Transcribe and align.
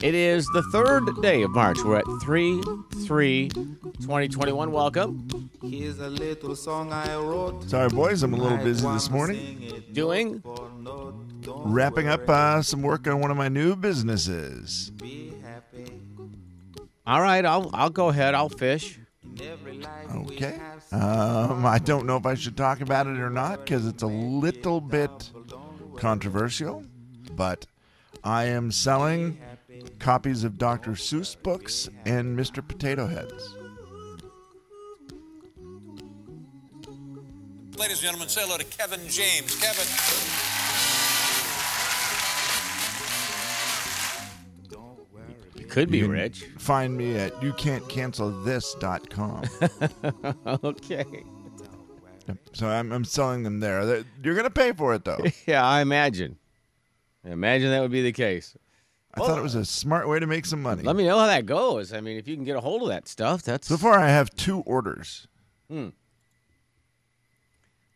It 0.00 0.14
is 0.14 0.46
the 0.48 0.62
third 0.64 1.22
day 1.22 1.42
of 1.42 1.50
March. 1.52 1.78
We're 1.82 1.96
at 1.96 2.04
3 2.22 2.62
3 3.06 3.48
2021. 3.48 4.72
Welcome. 4.72 5.50
Here's 5.62 5.98
a 5.98 6.08
little 6.08 6.54
song 6.56 6.92
I 6.92 7.14
wrote. 7.16 7.64
Sorry, 7.64 7.88
boys, 7.88 8.22
I'm 8.22 8.34
a 8.34 8.36
little 8.36 8.58
busy 8.58 8.86
this 8.88 9.10
morning. 9.10 9.84
Doing? 9.92 10.42
Wrapping 11.46 12.08
up 12.08 12.28
uh, 12.28 12.62
some 12.62 12.82
work 12.82 13.06
on 13.06 13.20
one 13.20 13.30
of 13.30 13.36
my 13.36 13.48
new 13.48 13.76
businesses. 13.76 14.92
All 17.06 17.20
right, 17.20 17.44
I'll, 17.44 17.70
I'll 17.72 17.90
go 17.90 18.08
ahead. 18.08 18.34
I'll 18.34 18.48
fish. 18.48 18.98
Okay. 20.14 20.58
Um, 20.92 21.64
I 21.66 21.78
don't 21.82 22.06
know 22.06 22.16
if 22.16 22.26
I 22.26 22.34
should 22.34 22.56
talk 22.56 22.80
about 22.80 23.06
it 23.06 23.18
or 23.18 23.30
not 23.30 23.64
because 23.64 23.86
it's 23.86 24.02
a 24.02 24.06
little 24.06 24.80
bit 24.80 25.30
controversial, 25.96 26.84
but 27.36 27.66
I 28.22 28.44
am 28.44 28.70
selling 28.70 29.38
copies 29.98 30.44
of 30.44 30.58
Dr. 30.58 30.92
Seuss 30.92 31.34
books 31.42 31.88
and 32.04 32.38
Mr. 32.38 32.66
Potato 32.66 33.06
Heads. 33.06 33.54
Ladies 37.76 37.96
and 37.98 38.02
gentlemen, 38.02 38.28
say 38.28 38.42
hello 38.44 38.56
to 38.56 38.64
Kevin 38.64 39.00
James. 39.08 39.60
Kevin. 39.60 39.86
You 45.56 45.66
could 45.66 45.90
be 45.90 45.98
You 45.98 46.04
can 46.04 46.12
rich. 46.12 46.44
Find 46.58 46.96
me 46.96 47.16
at 47.18 47.32
youcan'tcancelthis.com. 47.40 49.44
Okay. 50.64 51.04
so 52.52 52.68
I'm, 52.68 52.90
I'm 52.92 53.04
selling 53.04 53.42
them 53.42 53.58
there. 53.60 54.04
You're 54.22 54.34
going 54.34 54.44
to 54.44 54.50
pay 54.50 54.72
for 54.72 54.94
it, 54.94 55.04
though. 55.04 55.22
Yeah, 55.46 55.66
I 55.66 55.80
imagine. 55.82 56.36
I 57.24 57.30
imagine 57.30 57.70
that 57.70 57.80
would 57.80 57.90
be 57.90 58.02
the 58.02 58.12
case. 58.12 58.56
I 59.16 59.20
thought 59.20 59.38
it 59.38 59.42
was 59.42 59.54
a 59.54 59.64
smart 59.64 60.08
way 60.08 60.18
to 60.18 60.26
make 60.26 60.46
some 60.46 60.62
money. 60.62 60.82
Let 60.82 60.96
me 60.96 61.04
know 61.04 61.18
how 61.18 61.26
that 61.26 61.46
goes. 61.46 61.92
I 61.92 62.00
mean, 62.00 62.16
if 62.16 62.26
you 62.26 62.34
can 62.34 62.44
get 62.44 62.56
a 62.56 62.60
hold 62.60 62.82
of 62.82 62.88
that 62.88 63.08
stuff, 63.08 63.42
that's 63.42 63.68
So 63.68 63.76
far, 63.76 63.98
I 63.98 64.08
have 64.08 64.34
two 64.34 64.60
orders. 64.60 65.26
Hmm. 65.68 65.88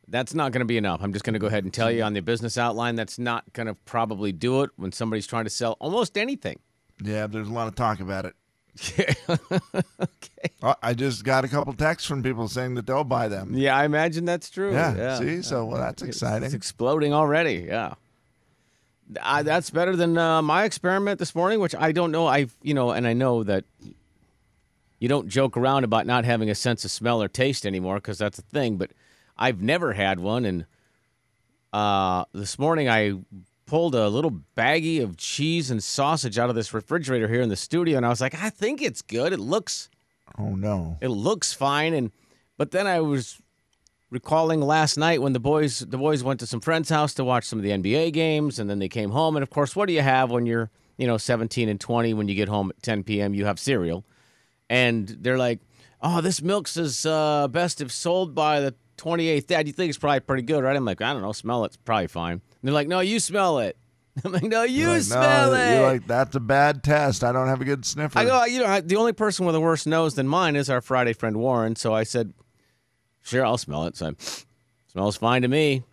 that's 0.08 0.32
not 0.32 0.52
going 0.52 0.60
to 0.60 0.64
be 0.66 0.78
enough. 0.78 1.00
I'm 1.02 1.12
just 1.12 1.24
going 1.24 1.34
to 1.34 1.38
go 1.38 1.48
ahead 1.48 1.64
and 1.64 1.72
tell 1.72 1.90
you 1.90 2.02
on 2.02 2.14
the 2.14 2.20
business 2.20 2.56
outline 2.56 2.94
that's 2.94 3.18
not 3.18 3.52
going 3.52 3.66
to 3.66 3.74
probably 3.74 4.32
do 4.32 4.62
it 4.62 4.70
when 4.76 4.90
somebody's 4.90 5.26
trying 5.26 5.44
to 5.44 5.50
sell 5.50 5.76
almost 5.80 6.16
anything. 6.16 6.58
Yeah, 7.02 7.26
there's 7.26 7.48
a 7.48 7.52
lot 7.52 7.68
of 7.68 7.74
talk 7.74 8.00
about 8.00 8.24
it. 8.24 8.34
okay. 8.98 10.50
Uh, 10.62 10.74
I 10.82 10.94
just 10.94 11.24
got 11.24 11.44
a 11.44 11.48
couple 11.48 11.72
texts 11.72 12.08
from 12.08 12.22
people 12.22 12.48
saying 12.48 12.74
that 12.74 12.86
they'll 12.86 13.04
buy 13.04 13.28
them. 13.28 13.54
Yeah, 13.54 13.76
I 13.76 13.84
imagine 13.84 14.24
that's 14.24 14.50
true. 14.50 14.72
Yeah, 14.72 15.18
see? 15.18 15.42
So, 15.42 15.64
well, 15.66 15.80
that's 15.80 16.02
exciting. 16.02 16.44
It's 16.46 16.54
exploding 16.54 17.12
already. 17.12 17.66
Yeah. 17.68 17.94
I, 19.22 19.42
that's 19.42 19.70
better 19.70 19.96
than 19.96 20.18
uh, 20.18 20.42
my 20.42 20.64
experiment 20.64 21.18
this 21.18 21.34
morning, 21.34 21.60
which 21.60 21.74
I 21.74 21.92
don't 21.92 22.10
know. 22.12 22.26
I, 22.26 22.46
you 22.62 22.74
know, 22.74 22.90
and 22.90 23.06
I 23.06 23.12
know 23.14 23.42
that 23.44 23.64
you 24.98 25.08
don't 25.08 25.28
joke 25.28 25.56
around 25.56 25.84
about 25.84 26.06
not 26.06 26.24
having 26.24 26.50
a 26.50 26.54
sense 26.54 26.84
of 26.84 26.90
smell 26.90 27.22
or 27.22 27.28
taste 27.28 27.64
anymore 27.64 27.96
because 27.96 28.18
that's 28.18 28.38
a 28.38 28.42
thing. 28.42 28.76
But 28.76 28.90
I've 29.36 29.62
never 29.62 29.92
had 29.94 30.20
one, 30.20 30.44
and 30.44 30.66
uh, 31.72 32.24
this 32.32 32.58
morning 32.58 32.88
I 32.88 33.14
pulled 33.66 33.94
a 33.94 34.08
little 34.08 34.40
baggie 34.56 35.02
of 35.02 35.16
cheese 35.16 35.70
and 35.70 35.82
sausage 35.84 36.38
out 36.38 36.48
of 36.48 36.54
this 36.56 36.72
refrigerator 36.74 37.28
here 37.28 37.42
in 37.42 37.48
the 37.48 37.56
studio, 37.56 37.96
and 37.96 38.06
I 38.06 38.08
was 38.08 38.20
like, 38.20 38.34
I 38.34 38.50
think 38.50 38.80
it's 38.82 39.02
good. 39.02 39.32
It 39.32 39.40
looks 39.40 39.88
Oh, 40.38 40.54
no. 40.54 40.98
it 41.00 41.08
looks 41.08 41.52
fine 41.54 41.94
and 41.94 42.12
but 42.58 42.70
then 42.70 42.86
i 42.86 43.00
was 43.00 43.40
recalling 44.10 44.60
last 44.60 44.96
night 44.96 45.20
when 45.20 45.32
the 45.34 45.40
boys 45.40 45.80
the 45.80 45.98
boys 45.98 46.24
went 46.24 46.40
to 46.40 46.46
some 46.46 46.60
friend's 46.60 46.88
house 46.88 47.12
to 47.14 47.24
watch 47.24 47.44
some 47.44 47.58
of 47.58 47.62
the 47.62 47.70
nba 47.70 48.12
games 48.12 48.58
and 48.58 48.70
then 48.70 48.78
they 48.78 48.88
came 48.88 49.10
home 49.10 49.36
and 49.36 49.42
of 49.42 49.50
course 49.50 49.76
what 49.76 49.86
do 49.86 49.92
you 49.92 50.00
have 50.00 50.30
when 50.30 50.46
you're 50.46 50.70
you 50.96 51.06
know 51.06 51.18
17 51.18 51.68
and 51.68 51.78
20 51.80 52.14
when 52.14 52.26
you 52.28 52.34
get 52.34 52.48
home 52.48 52.70
at 52.70 52.82
10 52.82 53.04
p.m 53.04 53.34
you 53.34 53.44
have 53.44 53.58
cereal 53.58 54.04
and 54.70 55.08
they're 55.20 55.36
like 55.38 55.60
oh 56.00 56.20
this 56.22 56.40
milk's 56.40 56.76
is 56.76 57.04
uh, 57.04 57.48
best 57.48 57.80
if 57.80 57.92
sold 57.92 58.34
by 58.34 58.60
the 58.60 58.74
28th 58.96 59.46
dad 59.46 59.66
you 59.66 59.72
think 59.72 59.90
it's 59.90 59.98
probably 59.98 60.20
pretty 60.20 60.42
good 60.42 60.64
right 60.64 60.74
i'm 60.76 60.84
like 60.86 61.02
i 61.02 61.12
don't 61.12 61.22
know 61.22 61.32
smell 61.32 61.64
it. 61.64 61.68
it's 61.68 61.76
probably 61.76 62.06
fine 62.06 62.32
and 62.32 62.42
they're 62.62 62.72
like 62.72 62.88
no 62.88 63.00
you 63.00 63.20
smell 63.20 63.58
it 63.58 63.76
i'm 64.24 64.32
like 64.32 64.42
no 64.42 64.62
you 64.62 64.88
like, 64.88 65.02
smell 65.02 65.52
no, 65.52 65.54
it 65.54 65.74
You're 65.74 65.82
like, 65.86 66.06
that's 66.06 66.34
a 66.34 66.40
bad 66.40 66.82
test. 66.82 67.22
I 67.22 67.30
don't 67.30 67.46
have 67.46 67.60
a 67.60 67.64
good 67.64 67.84
sniffer. 67.84 68.18
I 68.18 68.24
go, 68.24 68.44
you 68.46 68.58
know, 68.58 68.66
I- 68.66 68.80
the 68.80 68.96
only 68.96 69.12
person 69.12 69.46
with 69.46 69.54
a 69.54 69.60
worse 69.60 69.86
nose 69.86 70.14
than 70.16 70.26
mine 70.26 70.56
is 70.56 70.68
our 70.68 70.80
Friday 70.80 71.12
friend 71.12 71.36
Warren. 71.36 71.76
So 71.76 71.94
I 71.94 72.02
said, 72.02 72.32
sure, 73.28 73.44
I'll 73.44 73.58
smell 73.58 73.84
it. 73.84 73.96
So 73.96 74.08
I, 74.08 74.12
smells 74.90 75.16
fine 75.16 75.42
to 75.42 75.48
me. 75.48 75.84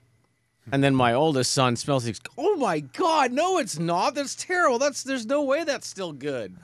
And 0.71 0.83
then 0.83 0.95
my 0.95 1.13
oldest 1.13 1.51
son 1.51 1.75
smells. 1.75 2.05
He's, 2.05 2.19
oh 2.37 2.55
my 2.55 2.79
god, 2.79 3.31
no, 3.31 3.59
it's 3.59 3.77
not. 3.77 4.15
That's 4.15 4.33
terrible. 4.33 4.79
That's 4.79 5.03
there's 5.03 5.27
no 5.27 5.43
way 5.43 5.63
that's 5.63 5.85
still 5.85 6.11
good. 6.11 6.55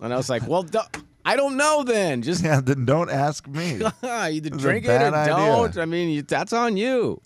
And 0.00 0.12
I 0.12 0.16
was 0.16 0.28
like, 0.28 0.46
well, 0.46 0.64
duh, 0.64 0.84
I 1.24 1.36
don't 1.36 1.56
know 1.56 1.82
then. 1.82 2.22
Just 2.22 2.44
yeah, 2.44 2.60
then 2.60 2.84
don't 2.84 3.10
ask 3.10 3.46
me. 3.48 3.80
either 4.02 4.50
drink 4.50 4.84
it 4.84 4.90
or 4.90 5.14
idea. 5.14 5.34
don't. 5.34 5.78
I 5.78 5.86
mean, 5.86 6.10
you, 6.10 6.22
that's 6.22 6.52
on 6.52 6.76
you. 6.76 7.20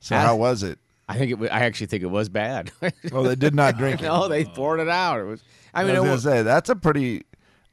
So, 0.00 0.16
how 0.16 0.36
was 0.36 0.62
it? 0.62 0.78
I 1.08 1.16
think 1.16 1.40
it. 1.40 1.52
I 1.52 1.60
actually 1.60 1.86
think 1.86 2.02
it 2.02 2.10
was 2.10 2.28
bad. 2.28 2.70
Well, 3.12 3.22
they 3.22 3.34
did 3.34 3.54
not 3.54 3.76
drink 3.76 4.00
it. 4.02 4.06
no, 4.06 4.28
they 4.28 4.44
poured 4.44 4.80
it 4.80 4.88
out. 4.88 5.20
It 5.20 5.24
was. 5.24 5.42
I 5.72 5.82
I, 5.82 5.84
mean, 5.84 6.00
was 6.00 6.06
it 6.06 6.10
was, 6.10 6.22
say, 6.22 6.42
that's 6.42 6.68
a 6.68 6.76
pretty. 6.76 7.22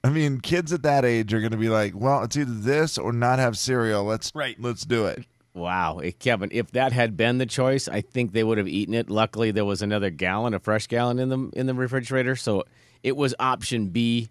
I 0.07 0.09
mean, 0.09 0.39
kids 0.39 0.71
at 0.71 0.83
that 0.83 1.03
age 1.03 1.33
are 1.33 1.41
going 1.41 1.51
to 1.51 1.57
be 1.57 1.67
like, 1.67 1.93
well, 1.93 2.23
it's 2.23 2.37
either 2.37 2.53
this 2.53 2.97
or 2.97 3.11
not 3.11 3.39
have 3.39 3.57
cereal. 3.57 4.05
Let's 4.05 4.31
Right. 4.33 4.55
let's 4.57 4.85
do 4.85 5.05
it. 5.05 5.25
Wow, 5.53 5.99
Kevin, 6.19 6.49
if 6.53 6.71
that 6.71 6.93
had 6.93 7.17
been 7.17 7.39
the 7.39 7.45
choice, 7.45 7.87
I 7.89 7.99
think 8.01 8.31
they 8.31 8.43
would 8.43 8.57
have 8.57 8.67
eaten 8.69 8.93
it. 8.93 9.09
Luckily, 9.09 9.51
there 9.51 9.65
was 9.65 9.81
another 9.81 10.09
gallon, 10.09 10.53
a 10.53 10.59
fresh 10.59 10.87
gallon 10.87 11.19
in 11.19 11.29
the 11.29 11.49
in 11.53 11.65
the 11.65 11.73
refrigerator, 11.73 12.35
so 12.35 12.63
it 13.03 13.17
was 13.17 13.35
option 13.39 13.87
B. 13.87 14.29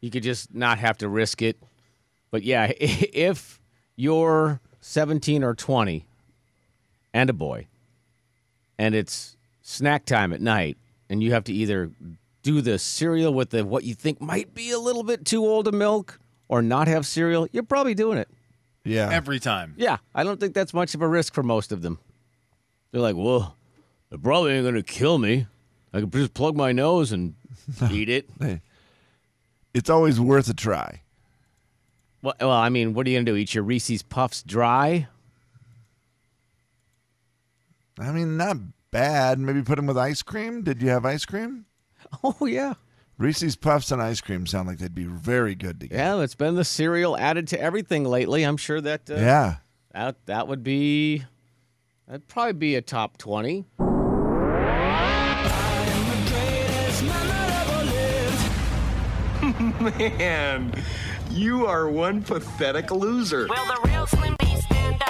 You 0.00 0.10
could 0.10 0.22
just 0.22 0.54
not 0.54 0.78
have 0.78 0.96
to 0.98 1.08
risk 1.08 1.42
it. 1.42 1.58
But 2.30 2.42
yeah, 2.42 2.72
if 2.80 3.60
you're 3.96 4.60
17 4.80 5.42
or 5.44 5.54
20 5.54 6.06
and 7.12 7.28
a 7.28 7.32
boy, 7.34 7.66
and 8.78 8.94
it's 8.94 9.36
snack 9.60 10.06
time 10.06 10.32
at 10.32 10.40
night, 10.40 10.78
and 11.10 11.22
you 11.22 11.32
have 11.32 11.44
to 11.44 11.52
either 11.52 11.90
do 12.48 12.62
the 12.62 12.78
cereal 12.78 13.34
with 13.34 13.50
the 13.50 13.62
what 13.62 13.84
you 13.84 13.92
think 13.92 14.22
might 14.22 14.54
be 14.54 14.70
a 14.70 14.78
little 14.78 15.02
bit 15.02 15.26
too 15.26 15.44
old 15.44 15.68
of 15.68 15.74
milk, 15.74 16.18
or 16.48 16.62
not 16.62 16.88
have 16.88 17.04
cereal, 17.04 17.46
you're 17.52 17.62
probably 17.62 17.92
doing 17.92 18.16
it. 18.16 18.26
Yeah. 18.84 19.10
Every 19.12 19.38
time. 19.38 19.74
Yeah, 19.76 19.98
I 20.14 20.24
don't 20.24 20.40
think 20.40 20.54
that's 20.54 20.72
much 20.72 20.94
of 20.94 21.02
a 21.02 21.06
risk 21.06 21.34
for 21.34 21.42
most 21.42 21.72
of 21.72 21.82
them. 21.82 21.98
They're 22.90 23.02
like, 23.02 23.16
well, 23.16 23.54
it 24.10 24.22
probably 24.22 24.52
ain't 24.52 24.64
gonna 24.64 24.82
kill 24.82 25.18
me. 25.18 25.46
I 25.92 26.00
can 26.00 26.10
just 26.10 26.32
plug 26.32 26.56
my 26.56 26.72
nose 26.72 27.12
and 27.12 27.34
eat 27.90 28.08
it. 28.08 28.30
it's 29.74 29.90
always 29.90 30.18
worth 30.18 30.48
a 30.48 30.54
try. 30.54 31.02
Well, 32.22 32.34
well, 32.40 32.50
I 32.50 32.70
mean, 32.70 32.94
what 32.94 33.06
are 33.06 33.10
you 33.10 33.18
gonna 33.18 33.26
do? 33.26 33.36
Eat 33.36 33.54
your 33.54 33.64
Reese's 33.64 34.02
Puffs 34.02 34.42
dry? 34.42 35.06
I 38.00 38.10
mean, 38.10 38.38
not 38.38 38.56
bad. 38.90 39.38
Maybe 39.38 39.60
put 39.60 39.76
them 39.76 39.86
with 39.86 39.98
ice 39.98 40.22
cream. 40.22 40.62
Did 40.62 40.80
you 40.80 40.88
have 40.88 41.04
ice 41.04 41.26
cream? 41.26 41.66
Oh 42.24 42.46
yeah, 42.46 42.74
Reese's 43.18 43.56
Puffs 43.56 43.90
and 43.92 44.00
ice 44.00 44.20
cream 44.20 44.46
sound 44.46 44.68
like 44.68 44.78
they'd 44.78 44.94
be 44.94 45.04
very 45.04 45.54
good 45.54 45.80
together. 45.80 46.02
yeah. 46.18 46.22
It's 46.22 46.34
been 46.34 46.54
the 46.54 46.64
cereal 46.64 47.16
added 47.16 47.48
to 47.48 47.60
everything 47.60 48.04
lately. 48.04 48.42
I'm 48.44 48.56
sure 48.56 48.80
that 48.80 49.10
uh, 49.10 49.14
Yeah. 49.16 49.56
that 49.92 50.24
that 50.26 50.48
would 50.48 50.62
be 50.62 51.24
that'd 52.06 52.28
probably 52.28 52.52
be 52.54 52.74
a 52.76 52.82
top 52.82 53.16
twenty. 53.18 53.64
Man, 59.80 60.72
you 61.30 61.66
are 61.66 61.88
one 61.88 62.22
pathetic 62.22 62.90
loser. 62.90 63.46
Will 63.48 63.66
the 63.66 63.80
real 63.84 64.06
Slim 64.06 64.36
B 64.38 64.46
stand 64.56 64.94
up? 65.00 65.08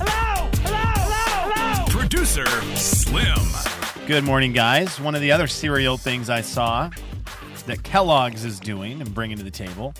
Hello! 0.00 0.48
Hello! 0.62 0.78
Hello! 0.94 1.52
Hello! 1.54 1.86
Producer 1.88 2.46
Slim. 2.76 3.69
Good 4.10 4.24
morning, 4.24 4.52
guys. 4.52 5.00
One 5.00 5.14
of 5.14 5.20
the 5.20 5.30
other 5.30 5.46
cereal 5.46 5.96
things 5.96 6.30
I 6.30 6.40
saw 6.40 6.90
that 7.66 7.84
Kellogg's 7.84 8.44
is 8.44 8.58
doing 8.58 9.00
and 9.00 9.14
bringing 9.14 9.36
to 9.36 9.44
the 9.44 9.52
table 9.52 9.94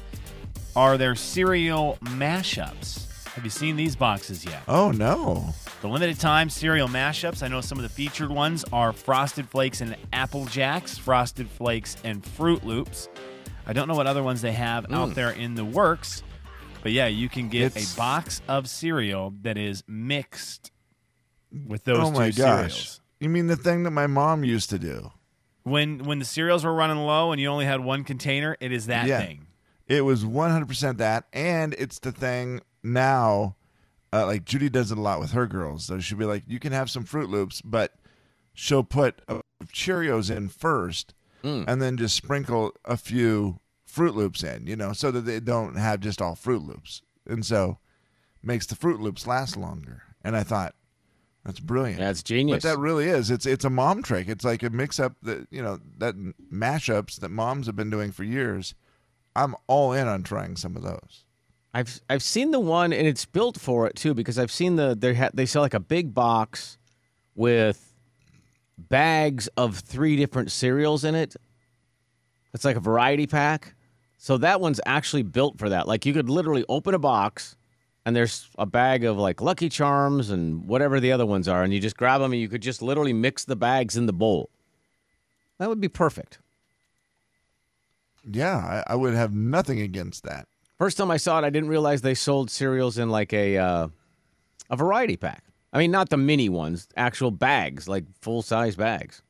are 0.74 0.98
their 0.98 1.14
cereal 1.14 1.96
mashups. 2.02 3.06
Have 3.34 3.44
you 3.44 3.50
seen 3.50 3.76
these 3.76 3.94
boxes 3.94 4.44
yet? 4.44 4.64
Oh 4.66 4.90
no. 4.90 5.54
The 5.80 5.86
limited 5.86 6.18
time 6.18 6.50
cereal 6.50 6.88
mashups. 6.88 7.44
I 7.44 7.46
know 7.46 7.60
some 7.60 7.78
of 7.78 7.84
the 7.84 7.88
featured 7.88 8.30
ones 8.32 8.64
are 8.72 8.92
Frosted 8.92 9.48
Flakes 9.48 9.80
and 9.80 9.94
Apple 10.12 10.44
Jacks, 10.46 10.98
Frosted 10.98 11.48
Flakes 11.48 11.96
and 12.02 12.20
Froot 12.20 12.64
Loops. 12.64 13.08
I 13.64 13.72
don't 13.72 13.86
know 13.86 13.94
what 13.94 14.08
other 14.08 14.24
ones 14.24 14.40
they 14.40 14.54
have 14.54 14.88
Mm. 14.88 14.94
out 14.96 15.14
there 15.14 15.30
in 15.30 15.54
the 15.54 15.64
works, 15.64 16.24
but 16.82 16.90
yeah, 16.90 17.06
you 17.06 17.28
can 17.28 17.48
get 17.48 17.62
It's- 17.76 17.94
a 17.94 17.96
box 17.96 18.42
of 18.48 18.68
cereal 18.68 19.34
that 19.42 19.56
is 19.56 19.84
mixed 19.86 20.72
with 21.64 21.84
those 21.84 22.08
oh 22.08 22.10
my 22.10 22.32
gosh. 22.32 22.34
cereals. 22.72 23.00
You 23.20 23.28
mean 23.28 23.46
the 23.46 23.56
thing 23.56 23.82
that 23.84 23.90
my 23.90 24.06
mom 24.06 24.44
used 24.44 24.70
to 24.70 24.78
do? 24.78 25.12
When 25.62 25.98
when 26.04 26.18
the 26.18 26.24
cereals 26.24 26.64
were 26.64 26.74
running 26.74 26.96
low 26.96 27.32
and 27.32 27.40
you 27.40 27.48
only 27.48 27.66
had 27.66 27.80
one 27.80 28.02
container, 28.02 28.56
it 28.60 28.72
is 28.72 28.86
that 28.86 29.06
Yeah. 29.06 29.20
thing. 29.20 29.46
It 29.86 30.02
was 30.04 30.24
100% 30.24 30.98
that. 30.98 31.26
And 31.32 31.74
it's 31.74 31.98
the 31.98 32.12
thing 32.12 32.60
now, 32.82 33.56
uh, 34.12 34.24
like 34.24 34.44
Judy 34.44 34.68
does 34.70 34.90
it 34.90 34.98
a 34.98 35.00
lot 35.00 35.20
with 35.20 35.32
her 35.32 35.46
girls. 35.46 35.84
So 35.84 35.98
she'll 36.00 36.16
be 36.18 36.24
like, 36.24 36.44
you 36.46 36.58
can 36.58 36.72
have 36.72 36.88
some 36.90 37.04
Froot 37.04 37.28
Loops, 37.28 37.60
but 37.60 37.94
she'll 38.54 38.84
put 38.84 39.20
uh, 39.28 39.40
Cheerios 39.66 40.34
in 40.34 40.48
first 40.48 41.14
and 41.42 41.80
then 41.80 41.96
just 41.96 42.14
sprinkle 42.16 42.72
a 42.84 42.96
few 42.98 43.60
Froot 43.90 44.14
Loops 44.14 44.42
in, 44.44 44.66
you 44.66 44.76
know, 44.76 44.92
so 44.92 45.10
that 45.10 45.22
they 45.22 45.40
don't 45.40 45.76
have 45.76 46.00
just 46.00 46.20
all 46.22 46.36
Froot 46.36 46.66
Loops. 46.66 47.00
And 47.26 47.44
so 47.46 47.78
makes 48.42 48.66
the 48.66 48.74
Froot 48.76 49.00
Loops 49.00 49.26
last 49.26 49.56
longer. 49.56 50.02
And 50.22 50.36
I 50.36 50.42
thought, 50.42 50.74
that's 51.44 51.60
brilliant. 51.60 51.98
That's 51.98 52.22
genius. 52.22 52.62
But 52.62 52.68
that 52.70 52.78
really 52.78 53.06
is. 53.06 53.30
It's 53.30 53.46
it's 53.46 53.64
a 53.64 53.70
mom 53.70 54.02
trick. 54.02 54.28
It's 54.28 54.44
like 54.44 54.62
a 54.62 54.70
mix 54.70 55.00
up 55.00 55.14
that 55.22 55.46
you 55.50 55.62
know 55.62 55.78
that 55.98 56.14
mashups 56.52 57.20
that 57.20 57.30
moms 57.30 57.66
have 57.66 57.76
been 57.76 57.90
doing 57.90 58.12
for 58.12 58.24
years. 58.24 58.74
I'm 59.34 59.54
all 59.66 59.92
in 59.92 60.06
on 60.06 60.22
trying 60.22 60.56
some 60.56 60.76
of 60.76 60.82
those. 60.82 61.24
I've 61.72 62.00
I've 62.10 62.22
seen 62.22 62.50
the 62.50 62.60
one 62.60 62.92
and 62.92 63.06
it's 63.06 63.24
built 63.24 63.58
for 63.58 63.86
it 63.86 63.96
too 63.96 64.12
because 64.12 64.38
I've 64.38 64.52
seen 64.52 64.76
the 64.76 64.94
they 64.98 65.14
ha- 65.14 65.30
they 65.32 65.46
sell 65.46 65.62
like 65.62 65.74
a 65.74 65.80
big 65.80 66.12
box 66.12 66.78
with 67.34 67.94
bags 68.76 69.48
of 69.56 69.78
three 69.78 70.16
different 70.16 70.50
cereals 70.50 71.04
in 71.04 71.14
it. 71.14 71.36
It's 72.52 72.64
like 72.64 72.76
a 72.76 72.80
variety 72.80 73.26
pack. 73.26 73.74
So 74.18 74.36
that 74.38 74.60
one's 74.60 74.80
actually 74.84 75.22
built 75.22 75.58
for 75.58 75.70
that. 75.70 75.88
Like 75.88 76.04
you 76.04 76.12
could 76.12 76.28
literally 76.28 76.64
open 76.68 76.92
a 76.92 76.98
box 76.98 77.56
and 78.06 78.16
there's 78.16 78.48
a 78.58 78.66
bag 78.66 79.04
of 79.04 79.16
like 79.18 79.40
Lucky 79.40 79.68
Charms 79.68 80.30
and 80.30 80.66
whatever 80.66 81.00
the 81.00 81.12
other 81.12 81.26
ones 81.26 81.46
are 81.48 81.62
and 81.62 81.72
you 81.72 81.80
just 81.80 81.96
grab 81.96 82.20
them 82.20 82.32
and 82.32 82.40
you 82.40 82.48
could 82.48 82.62
just 82.62 82.80
literally 82.82 83.12
mix 83.12 83.44
the 83.44 83.56
bags 83.56 83.96
in 83.96 84.06
the 84.06 84.12
bowl. 84.12 84.50
That 85.58 85.68
would 85.68 85.80
be 85.80 85.88
perfect. 85.88 86.38
Yeah, 88.30 88.56
I, 88.86 88.92
I 88.92 88.94
would 88.96 89.14
have 89.14 89.34
nothing 89.34 89.80
against 89.80 90.24
that. 90.24 90.46
First 90.78 90.96
time 90.96 91.10
I 91.10 91.16
saw 91.16 91.38
it, 91.38 91.44
I 91.44 91.50
didn't 91.50 91.68
realize 91.68 92.00
they 92.02 92.14
sold 92.14 92.50
cereals 92.50 92.96
in 92.98 93.10
like 93.10 93.32
a 93.32 93.58
uh, 93.58 93.88
a 94.70 94.76
variety 94.76 95.16
pack. 95.16 95.44
I 95.72 95.78
mean, 95.78 95.90
not 95.90 96.08
the 96.08 96.16
mini 96.16 96.48
ones, 96.48 96.88
actual 96.96 97.30
bags, 97.30 97.88
like 97.88 98.04
full 98.20 98.42
size 98.42 98.76
bags. 98.76 99.22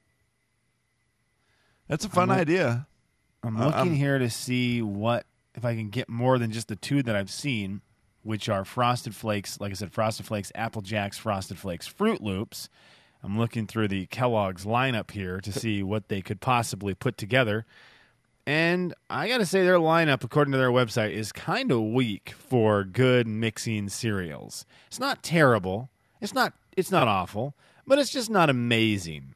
That's 1.88 2.04
a 2.04 2.08
fun 2.08 2.24
I'm 2.30 2.36
look- 2.36 2.38
idea. 2.48 2.86
I'm 3.42 3.56
Uh, 3.56 3.66
looking 3.66 3.78
I'm- 3.80 3.94
here 3.94 4.18
to 4.18 4.30
see 4.30 4.80
what 4.82 5.26
if 5.54 5.64
I 5.64 5.74
can 5.74 5.88
get 5.90 6.08
more 6.08 6.38
than 6.38 6.52
just 6.52 6.68
the 6.68 6.76
two 6.76 7.02
that 7.02 7.16
I've 7.16 7.30
seen, 7.30 7.80
which 8.22 8.48
are 8.48 8.64
Frosted 8.64 9.14
Flakes, 9.14 9.60
like 9.60 9.70
I 9.70 9.74
said, 9.74 9.92
Frosted 9.92 10.26
Flakes, 10.26 10.52
Apple 10.54 10.82
Jacks, 10.82 11.18
Frosted 11.18 11.58
Flakes, 11.58 11.88
Froot 11.88 12.20
Loops. 12.20 12.68
I'm 13.22 13.38
looking 13.38 13.66
through 13.66 13.88
the 13.88 14.06
Kellogg's 14.06 14.64
lineup 14.64 15.10
here 15.10 15.40
to 15.40 15.52
see 15.52 15.82
what 15.82 16.08
they 16.08 16.22
could 16.22 16.40
possibly 16.40 16.94
put 16.94 17.16
together. 17.16 17.66
And 18.46 18.94
I 19.10 19.28
got 19.28 19.38
to 19.38 19.46
say, 19.46 19.64
their 19.64 19.78
lineup, 19.78 20.24
according 20.24 20.52
to 20.52 20.58
their 20.58 20.70
website, 20.70 21.12
is 21.12 21.30
kind 21.30 21.70
of 21.70 21.82
weak 21.82 22.30
for 22.30 22.84
good 22.84 23.26
mixing 23.26 23.88
cereals. 23.90 24.64
It's 24.86 24.98
not 24.98 25.22
terrible. 25.22 25.90
It's 26.20 26.34
not. 26.34 26.54
It's 26.76 26.90
not 26.90 27.08
awful, 27.08 27.54
but 27.86 27.98
it's 27.98 28.10
just 28.10 28.30
not 28.30 28.48
amazing 28.48 29.34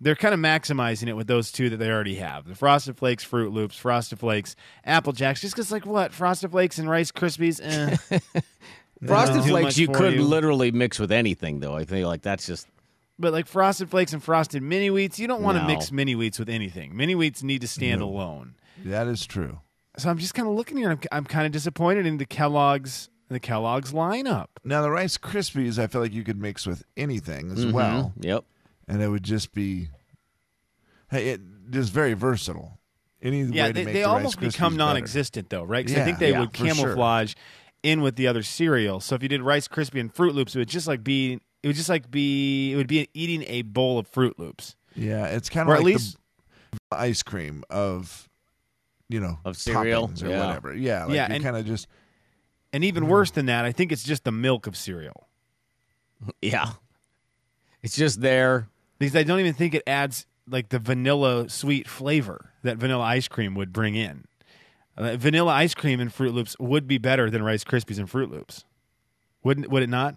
they're 0.00 0.14
kind 0.16 0.32
of 0.34 0.40
maximizing 0.40 1.08
it 1.08 1.14
with 1.16 1.26
those 1.26 1.50
two 1.50 1.68
that 1.70 1.78
they 1.78 1.90
already 1.90 2.14
have 2.16 2.46
the 2.46 2.54
frosted 2.54 2.96
flakes 2.96 3.24
froot 3.24 3.52
loops 3.52 3.76
frosted 3.76 4.18
flakes 4.18 4.54
apple 4.84 5.12
jacks 5.12 5.40
just 5.40 5.54
because 5.54 5.72
like 5.72 5.84
what 5.86 6.12
frosted 6.12 6.50
flakes 6.50 6.78
and 6.78 6.88
rice 6.88 7.10
krispies 7.12 7.60
eh. 7.62 8.18
Frosted 9.06 9.44
Flakes, 9.44 9.78
you 9.78 9.86
could 9.86 10.14
you. 10.14 10.22
literally 10.24 10.72
mix 10.72 10.98
with 10.98 11.12
anything, 11.12 11.60
though. 11.60 11.76
I 11.76 11.84
feel 11.84 12.08
like 12.08 12.22
that's 12.22 12.44
just 12.46 12.66
but 13.16 13.32
like 13.32 13.46
frosted 13.46 13.88
flakes 13.90 14.12
and 14.12 14.20
frosted 14.22 14.60
mini 14.60 14.88
wheats 14.90 15.20
you 15.20 15.28
don't 15.28 15.42
want 15.42 15.56
to 15.56 15.62
No. 15.62 15.68
mix 15.68 15.92
mini 15.92 16.14
wheats 16.14 16.36
with 16.38 16.48
anything 16.48 16.96
mini 16.96 17.14
wheats 17.14 17.42
need 17.44 17.60
to 17.60 17.68
stand 17.68 18.00
alone 18.00 18.54
That 18.84 19.06
is 19.08 19.24
true. 19.26 19.60
so 19.98 20.08
i'm 20.10 20.18
just 20.18 20.34
kind 20.34 20.48
of 20.48 20.54
looking 20.54 20.76
here 20.78 20.90
i'm, 20.90 21.00
I'm 21.12 21.24
kind 21.24 21.44
of 21.46 21.52
disappointed 21.52 22.06
in 22.06 22.18
the 22.18 22.26
kellogg's 22.26 23.08
the 23.28 23.38
kellogg's 23.40 23.92
lineup 23.92 24.46
Now 24.64 24.82
the 24.82 24.90
Rice 24.90 25.16
Krispies, 25.18 25.78
I 25.80 25.86
feel 25.88 26.00
like 26.00 26.12
you 26.12 26.22
could 26.24 26.40
mix 26.40 26.66
with 26.66 26.82
anything 26.96 27.50
as 27.52 27.64
Mhm. 27.66 27.72
well, 27.72 28.12
Yep. 28.20 28.44
And 28.88 29.02
it 29.02 29.08
would 29.08 29.22
just 29.22 29.52
be, 29.52 29.88
hey, 31.10 31.28
it 31.30 31.40
just 31.70 31.92
very 31.92 32.14
versatile. 32.14 32.78
Any 33.20 33.42
yeah 33.42 33.64
way 33.64 33.68
to 33.68 33.72
they, 33.74 33.84
make 33.84 33.94
they 33.94 34.00
the 34.02 34.08
almost 34.08 34.36
Rice 34.40 34.44
Krispies 34.48 34.52
become 34.52 34.76
non-existent 34.76 35.50
though 35.50 35.64
right 35.64 35.84
'Cause 35.86 35.94
i 35.96 35.98
Yeah, 35.98 36.04
think 36.04 36.18
they 36.20 36.30
yeah, 36.30 36.40
would 36.40 36.56
for 36.56 36.66
sure. 36.66 36.74
camouflage 36.74 37.34
in 37.82 38.00
with 38.00 38.14
the 38.16 38.28
other 38.28 38.44
cereal 38.44 39.00
so 39.00 39.16
if 39.16 39.22
you 39.24 39.28
did 39.28 39.42
rice 39.42 39.66
krispie 39.66 39.98
and 40.00 40.14
froot 40.14 40.34
loops 40.34 40.54
it 40.54 40.58
would 40.60 40.68
just 40.68 40.86
like 40.86 41.02
be 41.02 41.40
it 41.64 41.66
would 41.66 41.74
just 41.74 41.88
like 41.88 42.08
be 42.12 42.72
it 42.72 42.76
would 42.76 42.86
be 42.86 43.08
eating 43.14 43.42
a 43.48 43.62
bowl 43.62 43.98
of 43.98 44.08
froot 44.10 44.34
loops 44.38 44.76
Yeah, 44.94 45.26
it's 45.26 45.48
kind 45.48 45.68
Or 45.68 45.72
of 45.74 45.80
at 45.80 45.84
like 45.84 45.94
least- 45.94 46.16
the 46.90 46.96
ice 46.96 47.22
cream 47.24 47.64
of, 47.70 48.28
you 49.08 49.18
know, 49.20 49.38
Of 49.44 49.56
cereal, 49.56 50.06
toppings 50.08 50.22
or 50.22 50.28
yeah. 50.28 50.46
whatever. 50.46 50.74
Yeah, 50.76 51.04
like 51.06 51.14
Yeah, 51.16 51.28
you 51.28 51.34
and- 51.34 51.44
kind 51.44 51.56
of 51.56 51.66
just 51.66 51.88
and 52.72 52.84
even 52.84 53.02
mm. 53.04 53.08
worse 53.08 53.32
than 53.32 53.46
that 53.46 53.64
i 53.64 53.72
think 53.72 53.90
it's 53.90 54.04
just 54.04 54.22
the 54.22 54.32
milk 54.32 54.66
of 54.68 54.76
cereal 54.76 55.28
Yeah. 56.40 56.70
It's 57.82 57.96
just 57.96 58.20
there. 58.20 58.68
Because 58.98 59.16
i 59.16 59.22
don't 59.22 59.40
even 59.40 59.54
think 59.54 59.74
it 59.74 59.82
adds 59.86 60.26
like 60.48 60.68
the 60.70 60.78
vanilla 60.78 61.48
sweet 61.48 61.88
flavor 61.88 62.50
that 62.62 62.76
vanilla 62.78 63.04
ice 63.04 63.28
cream 63.28 63.54
would 63.54 63.72
bring 63.72 63.94
in 63.94 64.24
Uh, 64.96 65.16
vanilla 65.16 65.52
ice 65.52 65.74
cream 65.74 66.00
and 66.00 66.10
froot 66.12 66.32
loops 66.32 66.56
would 66.58 66.86
be 66.88 66.98
better 66.98 67.30
than 67.30 67.42
rice 67.42 67.64
krispies 67.64 67.98
and 67.98 68.08
froot 68.08 68.30
loops 68.30 68.64
wouldn't 69.42 69.68
would 69.70 69.82
it 69.82 69.88
not 69.88 70.16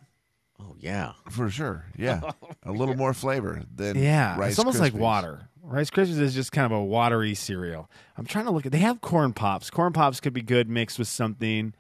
Oh, 0.64 0.76
yeah. 0.80 1.14
for 1.32 1.50
sure. 1.50 1.86
Yeah, 1.98 2.22
a 2.64 2.72
little 2.72 2.94
more 2.96 3.16
flavor 3.16 3.64
than 3.76 3.98
Yeah, 3.98 4.38
Rice 4.38 4.52
it's 4.52 4.60
almost 4.60 4.80
like 4.80 4.94
water. 4.94 5.48
Rice 5.64 5.90
Krispies 5.90 6.20
is 6.20 6.36
just 6.36 6.52
kind 6.52 6.66
of 6.66 6.72
a 6.72 6.84
watery 6.84 7.34
cereal. 7.34 7.90
I'm 8.16 8.26
trying 8.28 8.46
to 8.46 8.52
look 8.52 8.68
at. 8.68 8.72
They 8.72 8.78
have 8.78 9.02
corn 9.02 9.34
pops. 9.34 9.72
Corn 9.72 9.92
pops 9.92 10.20
could 10.20 10.34
be 10.34 10.44
good 10.44 10.70
mixed 10.70 11.00
with 11.00 11.08
something. 11.08 11.74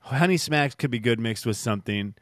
Honey 0.00 0.36
Smacks 0.36 0.74
could 0.74 0.90
be 0.90 0.98
good 0.98 1.18
mixed 1.18 1.46
with 1.46 1.56
something. 1.56 2.14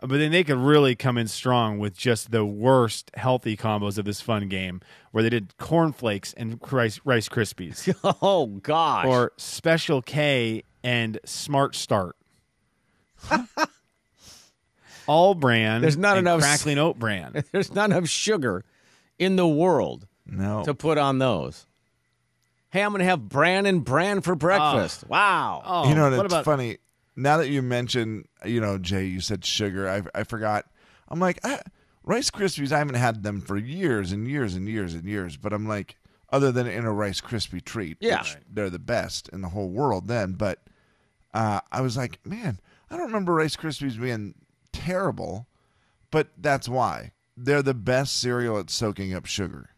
But 0.00 0.18
then 0.18 0.30
they 0.30 0.44
could 0.44 0.58
really 0.58 0.94
come 0.94 1.18
in 1.18 1.26
strong 1.26 1.78
with 1.78 1.96
just 1.96 2.30
the 2.30 2.44
worst 2.44 3.10
healthy 3.14 3.56
combos 3.56 3.98
of 3.98 4.04
this 4.04 4.20
fun 4.20 4.48
game, 4.48 4.80
where 5.10 5.22
they 5.24 5.30
did 5.30 5.56
cornflakes 5.58 6.32
and 6.34 6.60
Rice, 6.70 7.00
Rice 7.04 7.28
Krispies, 7.28 7.92
Oh, 8.22 8.46
gosh. 8.46 9.06
or 9.06 9.32
Special 9.36 10.00
K 10.00 10.62
and 10.84 11.18
Smart 11.24 11.74
Start. 11.74 12.14
All-Bran. 15.06 15.80
There's 15.80 15.96
not 15.96 16.18
and 16.18 16.26
enough- 16.28 16.40
crackling 16.40 16.78
Oat 16.78 16.98
Bran. 16.98 17.42
There's 17.52 17.72
not 17.74 17.90
enough 17.90 18.06
sugar 18.08 18.64
in 19.18 19.36
the 19.36 19.48
world 19.48 20.06
No, 20.26 20.64
to 20.64 20.74
put 20.74 20.98
on 20.98 21.18
those. 21.18 21.66
Hey, 22.70 22.82
I'm 22.82 22.90
going 22.90 22.98
to 23.00 23.06
have 23.06 23.28
bran 23.28 23.64
and 23.64 23.82
bran 23.82 24.20
for 24.20 24.34
breakfast. 24.34 25.04
Ah. 25.04 25.08
wow. 25.08 25.62
Oh, 25.64 25.88
you 25.88 25.94
know, 25.94 26.14
what 26.18 26.44
funny. 26.44 26.76
Now 27.18 27.36
that 27.38 27.48
you 27.48 27.62
mentioned, 27.62 28.26
you 28.44 28.60
know, 28.60 28.78
Jay, 28.78 29.04
you 29.06 29.20
said 29.20 29.44
sugar. 29.44 29.88
I, 29.88 30.02
I 30.20 30.22
forgot. 30.24 30.66
I'm 31.08 31.18
like, 31.20 31.38
I, 31.44 31.60
Rice 32.04 32.30
Krispies, 32.30 32.70
I 32.72 32.78
haven't 32.78 32.94
had 32.94 33.22
them 33.22 33.40
for 33.40 33.56
years 33.56 34.12
and 34.12 34.28
years 34.28 34.54
and 34.54 34.68
years 34.68 34.94
and 34.94 35.04
years. 35.04 35.36
But 35.36 35.52
I'm 35.52 35.66
like, 35.66 35.96
other 36.30 36.52
than 36.52 36.66
in 36.66 36.84
a 36.84 36.92
Rice 36.92 37.20
Krispie 37.20 37.64
treat, 37.64 37.96
Yeah. 38.00 38.20
which 38.20 38.36
they're 38.50 38.70
the 38.70 38.78
best 38.78 39.28
in 39.30 39.40
the 39.40 39.48
whole 39.48 39.68
world 39.68 40.06
then. 40.06 40.34
But 40.34 40.62
uh, 41.34 41.60
I 41.72 41.80
was 41.80 41.96
like, 41.96 42.24
man, 42.24 42.60
I 42.90 42.96
don't 42.96 43.06
remember 43.06 43.34
Rice 43.34 43.56
Krispies 43.56 44.00
being 44.00 44.34
terrible. 44.72 45.46
But 46.10 46.28
that's 46.38 46.68
why. 46.68 47.12
They're 47.36 47.62
the 47.62 47.74
best 47.74 48.18
cereal 48.18 48.58
at 48.58 48.70
soaking 48.70 49.12
up 49.14 49.26
sugar. 49.26 49.70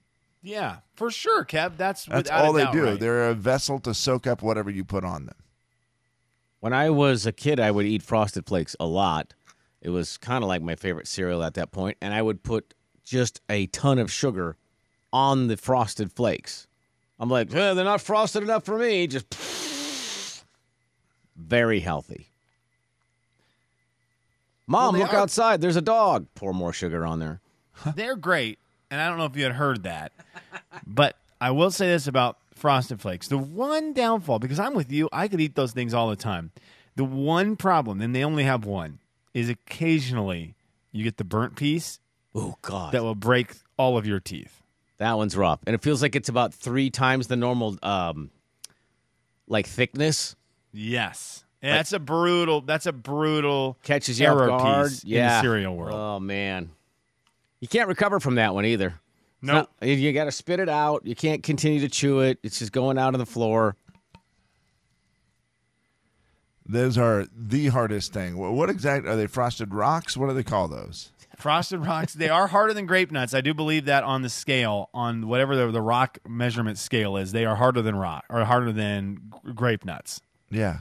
Yeah, 0.43 0.79
for 0.95 1.11
sure, 1.11 1.45
Kev. 1.45 1.77
That's 1.77 2.05
That's 2.07 2.31
all 2.31 2.53
they 2.53 2.65
doubt 2.65 2.73
do. 2.73 2.85
right. 2.85 3.01
They're 3.01 3.29
a 3.29 3.35
vessel 3.35 3.79
to 3.81 3.93
soak 3.93 4.27
up 4.27 4.43
whatever 4.43 4.71
you 4.71 4.85
put 4.85 5.05
on 5.05 5.27
them. 5.27 5.35
When 6.61 6.73
I 6.73 6.91
was 6.91 7.27
a 7.27 7.33
kid, 7.33 7.59
I 7.59 7.71
would 7.71 7.87
eat 7.87 8.03
Frosted 8.03 8.47
Flakes 8.47 8.77
a 8.79 8.87
lot. 8.87 9.35
It 9.81 9.91
was 9.91 10.19
kind 10.19 10.45
of 10.45 10.49
like 10.49 10.61
my 10.63 10.75
favorite 10.77 11.07
cereal 11.09 11.43
at 11.43 11.55
that 11.55 11.73
point, 11.73 11.97
and 12.03 12.13
I 12.13 12.21
would 12.23 12.43
put 12.43 12.75
just 13.03 13.41
a 13.49 13.67
ton 13.69 13.99
of 13.99 14.13
sugar 14.13 14.57
on 15.13 15.49
the 15.49 15.57
Frosted 15.57 16.13
Flakes. 16.13 16.67
I'm 17.19 17.31
like, 17.31 17.53
eh, 17.55 17.75
they're 17.75 17.85
not 17.85 18.01
frosted 18.01 18.43
enough 18.43 18.65
for 18.65 18.79
me. 18.79 19.07
Just 19.07 19.35
very 21.37 21.81
healthy. 21.81 22.27
Mom, 24.67 24.95
they 24.95 25.01
look 25.01 25.13
are- 25.15 25.21
outside. 25.21 25.61
There's 25.61 25.77
a 25.77 25.81
dog. 25.83 26.27
Pour 26.35 26.53
more 26.53 26.73
sugar 26.73 27.05
on 27.05 27.19
there. 27.19 27.41
They're 27.97 28.17
great, 28.17 28.59
and 28.91 29.01
I 29.01 29.09
don't 29.09 29.17
know 29.17 29.25
if 29.25 29.37
you 29.37 29.45
had 29.45 29.53
heard 29.53 29.85
that, 29.85 30.13
but 30.87 31.17
I 31.41 31.51
will 31.51 31.71
say 31.71 31.87
this 31.89 32.07
about 32.07 32.37
Frosted 32.61 33.01
Flakes: 33.01 33.29
the 33.29 33.39
one 33.39 33.93
downfall, 33.95 34.39
because 34.39 34.61
I'm 34.61 34.75
with 34.75 34.93
you, 34.93 35.09
I 35.13 35.29
could 35.29 35.41
eat 35.41 35.55
those 35.55 35.73
things 35.73 35.95
all 35.95 36.11
the 36.11 36.17
time. 36.17 36.53
The 36.95 37.05
one 37.05 37.57
problem, 37.57 38.01
and 38.03 38.15
they 38.15 38.23
only 38.23 38.45
have 38.45 38.67
one, 38.67 38.99
is 39.33 39.49
occasionally 39.49 40.55
you 40.93 41.03
get 41.03 41.17
the 41.17 41.25
burnt 41.25 41.57
piece 41.57 42.01
Oh 42.35 42.57
God, 42.63 42.93
that 42.93 43.03
will 43.03 43.15
break 43.15 43.55
all 43.79 43.97
of 43.97 44.07
your 44.07 44.21
teeth. 44.21 44.63
that 44.99 45.15
one's 45.15 45.37
rough, 45.37 45.61
and 45.67 45.75
it 45.75 45.83
feels 45.83 46.03
like 46.03 46.15
it's 46.15 46.29
about 46.29 46.53
three 46.53 46.91
times 46.91 47.29
the 47.29 47.37
normal, 47.37 47.79
um, 47.83 48.31
like 49.49 49.67
thickness. 49.67 50.37
Yes, 50.73 51.45
And 51.63 51.77
that's 51.77 51.93
a 51.93 51.99
brutal. 51.99 52.61
That's 52.61 52.87
a 52.87 52.93
brutal 52.93 53.79
Catches 53.83 54.21
you 54.21 54.27
error 54.27 54.49
guard. 54.49 54.91
piece 54.91 55.05
yeah. 55.05 55.19
in 55.19 55.27
the 55.29 55.41
cereal 55.41 55.75
world. 55.77 55.95
Oh 55.95 56.21
man, 56.21 56.71
you 57.61 57.69
can't 57.69 57.89
recover 57.89 58.21
from 58.21 58.35
that 58.35 58.55
one 58.55 58.67
either. 58.67 59.01
It's 59.43 59.47
Nope. 59.47 59.69
you 59.81 60.13
got 60.13 60.25
to 60.25 60.33
spit 60.33 60.61
it 60.61 60.69
out. 60.69 61.07
You 61.07 61.15
can't 61.15 61.43
continue 61.43 61.81
to 61.81 61.89
chew 61.89 62.21
it. 62.21 62.39
It's 62.43 62.59
just 62.59 62.73
going 62.73 62.99
out 62.99 63.15
on 63.15 63.19
the 63.21 63.27
floor. 63.27 63.75
Those 66.67 66.97
are 66.99 67.27
the 67.37 67.69
hardest 67.69 68.13
thing. 68.13 68.37
What, 68.37 68.53
what 68.53 68.71
exact 68.71 69.07
are 69.07 69.17
they? 69.17 69.27
Frosted 69.27 69.75
rocks? 69.75 70.17
What 70.17 70.29
do 70.29 70.35
they 70.35 70.43
call 70.45 70.69
those? 70.69 71.11
Frosted 71.37 71.85
rocks, 71.87 72.13
they 72.13 72.29
are 72.29 72.49
harder 72.49 72.75
than 72.75 72.85
grape 72.87 73.11
nuts. 73.11 73.33
I 73.33 73.41
do 73.41 73.55
believe 73.55 73.87
that 73.87 74.05
on 74.05 74.21
the 74.23 74.29
scale, 74.29 74.91
on 74.93 75.27
whatever 75.27 75.57
the, 75.57 75.71
the 75.73 75.81
rock 75.81 76.19
measurement 76.29 76.77
scale 76.77 77.17
is, 77.17 77.33
they 77.33 77.47
are 77.47 77.57
harder 77.57 77.81
than 77.81 77.97
rock 77.97 78.25
or 78.29 78.45
harder 78.45 78.73
than 78.73 79.33
g- 79.47 79.53
grape 79.55 79.87
nuts. 79.87 80.21
Yeah, 80.51 80.81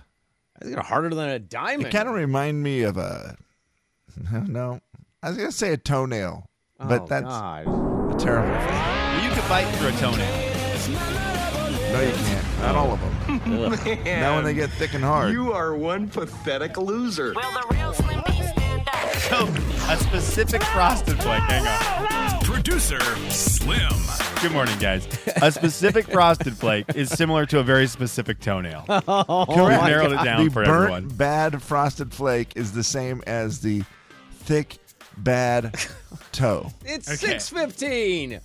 I 0.58 0.60
think 0.66 0.74
they're 0.76 0.84
harder 0.84 1.10
than 1.16 1.30
a 1.30 1.40
diamond. 1.40 1.88
it 1.88 1.92
kind 1.94 2.10
of 2.10 2.16
remind 2.16 2.62
me 2.62 2.82
of 2.84 2.98
a. 2.98 3.38
No, 4.48 4.82
I 5.24 5.30
was 5.30 5.38
gonna 5.38 5.52
say 5.52 5.72
a 5.72 5.78
toenail, 5.78 6.50
but 6.78 7.04
Oh, 7.04 7.08
that's 7.08 7.24
God. 7.26 7.66
A 8.22 8.26
terrible 8.26 8.60
thing. 8.60 9.24
You 9.24 9.30
could 9.36 9.50
bite 9.50 9.66
through 9.76 9.90
a 9.90 9.92
toenail. 9.94 10.46
No, 11.92 12.02
you 12.02 12.12
can't. 12.14 12.60
Not 12.62 12.76
all 12.76 12.92
of 12.94 13.00
them. 13.02 13.16
Now 14.06 14.36
when 14.36 14.44
they 14.44 14.54
get 14.54 14.70
thick 14.72 14.94
and 14.94 15.04
hard. 15.04 15.32
You 15.34 15.54
are 15.54 15.74
one 15.76 16.08
pathetic 16.08 16.78
loser. 16.78 17.34
Will 17.34 17.42
the 17.52 17.66
real 17.72 17.94
Slim 17.94 18.22
B 18.26 18.32
stand 18.34 18.88
up? 18.88 19.14
So, 19.16 19.48
a 19.92 19.98
specific 19.98 20.64
frosted 20.64 21.22
flake. 21.22 21.42
Hang 21.44 21.68
on. 21.68 22.42
Producer 22.44 23.00
Slim. 23.30 23.80
Good 24.42 24.52
morning, 24.52 24.78
guys. 24.80 25.08
A 25.42 25.52
specific 25.52 26.06
frosted 26.08 26.56
flake 26.58 26.86
is 26.96 27.10
similar 27.10 27.46
to 27.48 27.60
a 27.60 27.64
very 27.64 27.88
specific 27.88 28.40
toenail. 28.40 28.86
Oh, 29.08 29.46
We've 29.48 29.58
my 29.78 29.90
narrowed 29.90 30.12
it 30.12 30.16
God. 30.16 30.24
down 30.24 30.46
the 30.46 30.52
for 30.52 30.64
burnt 30.66 30.70
everyone. 30.94 31.08
bad 31.10 31.62
frosted 31.62 32.14
flake 32.14 32.54
is 32.56 32.72
the 32.72 32.84
same 32.84 33.22
as 33.28 33.60
the 33.62 33.84
thick 34.32 34.78
bad 35.24 35.76
toe. 36.32 36.72
It's 36.86 37.08
Okay. 37.08 37.18
six 37.18 37.50
fifteen. 37.50 38.40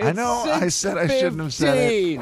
I 0.00 0.12
know, 0.12 0.44
I 0.46 0.68
said 0.68 0.96
I 0.98 1.06
shouldn't 1.06 1.40
have 1.42 1.52
said 1.54 1.76
it. 1.92 2.20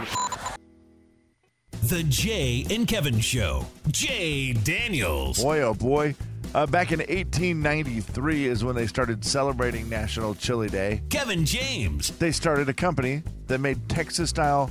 The 1.85 2.03
Jay 2.05 2.67
and 2.71 2.87
Kevin 2.87 3.21
Show. 3.21 3.65
Jay 3.89 4.53
Daniels. 4.53 5.43
Boy, 5.43 5.61
oh 5.63 5.75
boy. 5.75 6.15
Uh, 6.53 6.67
back 6.67 6.91
in 6.91 6.99
1893 6.99 8.47
is 8.47 8.65
when 8.65 8.75
they 8.75 8.87
started 8.87 9.25
celebrating 9.25 9.89
National 9.89 10.35
Chili 10.35 10.69
Day. 10.69 11.01
Kevin 11.09 11.45
James. 11.47 12.11
They 12.19 12.33
started 12.33 12.69
a 12.69 12.75
company 12.75 13.23
that 13.47 13.61
made 13.61 13.89
Texas 13.89 14.31
style 14.31 14.69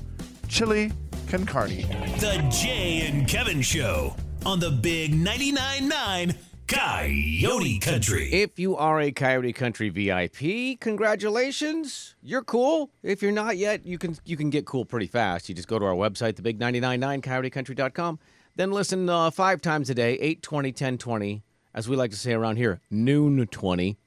chili 0.49 0.91
con 1.29 1.45
carne. 1.45 1.77
The 2.19 2.45
Jay 2.51 3.07
and 3.07 3.27
Kevin 3.27 3.61
Show 3.61 4.13
on 4.45 4.59
the 4.59 4.71
Big 4.71 5.13
99.9 5.13 6.35
Coyote 6.69 7.79
Country. 7.79 8.31
If 8.31 8.59
you 8.59 8.77
are 8.77 9.01
a 9.01 9.11
Coyote 9.11 9.53
Country 9.53 9.89
VIP, 9.89 10.79
congratulations. 10.79 12.15
You're 12.21 12.43
cool. 12.43 12.91
If 13.01 13.23
you're 13.23 13.31
not 13.31 13.57
yet, 13.57 13.87
you 13.87 13.97
can 13.97 14.15
you 14.23 14.37
can 14.37 14.51
get 14.51 14.67
cool 14.67 14.85
pretty 14.85 15.07
fast. 15.07 15.49
You 15.49 15.55
just 15.55 15.67
go 15.67 15.79
to 15.79 15.85
our 15.85 15.95
website, 15.95 16.33
thebig999coyotecountry.com. 16.33 18.19
Then 18.55 18.71
listen 18.71 19.09
uh, 19.09 19.31
five 19.31 19.61
times 19.61 19.89
a 19.89 19.95
day, 19.95 20.19
8, 20.19 20.43
20, 20.43 20.71
10, 20.71 20.97
20, 20.99 21.43
as 21.73 21.89
we 21.89 21.95
like 21.95 22.11
to 22.11 22.17
say 22.17 22.33
around 22.33 22.57
here, 22.57 22.81
noon 22.91 23.47
20, 23.47 23.97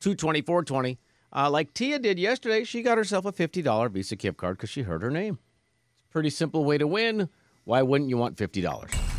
220, 0.00 0.42
420. 0.42 0.98
Uh, 1.32 1.48
like 1.48 1.72
Tia 1.74 2.00
did 2.00 2.18
yesterday, 2.18 2.64
she 2.64 2.82
got 2.82 2.98
herself 2.98 3.24
a 3.24 3.30
$50 3.30 3.92
Visa 3.92 4.16
gift 4.16 4.36
card 4.36 4.56
because 4.56 4.70
she 4.70 4.82
heard 4.82 5.02
her 5.02 5.12
name. 5.12 5.38
It's 6.00 6.10
a 6.10 6.12
pretty 6.12 6.30
simple 6.30 6.64
way 6.64 6.76
to 6.76 6.88
win. 6.88 7.28
Why 7.62 7.82
wouldn't 7.82 8.10
you 8.10 8.16
want 8.16 8.36
$50? 8.36 9.13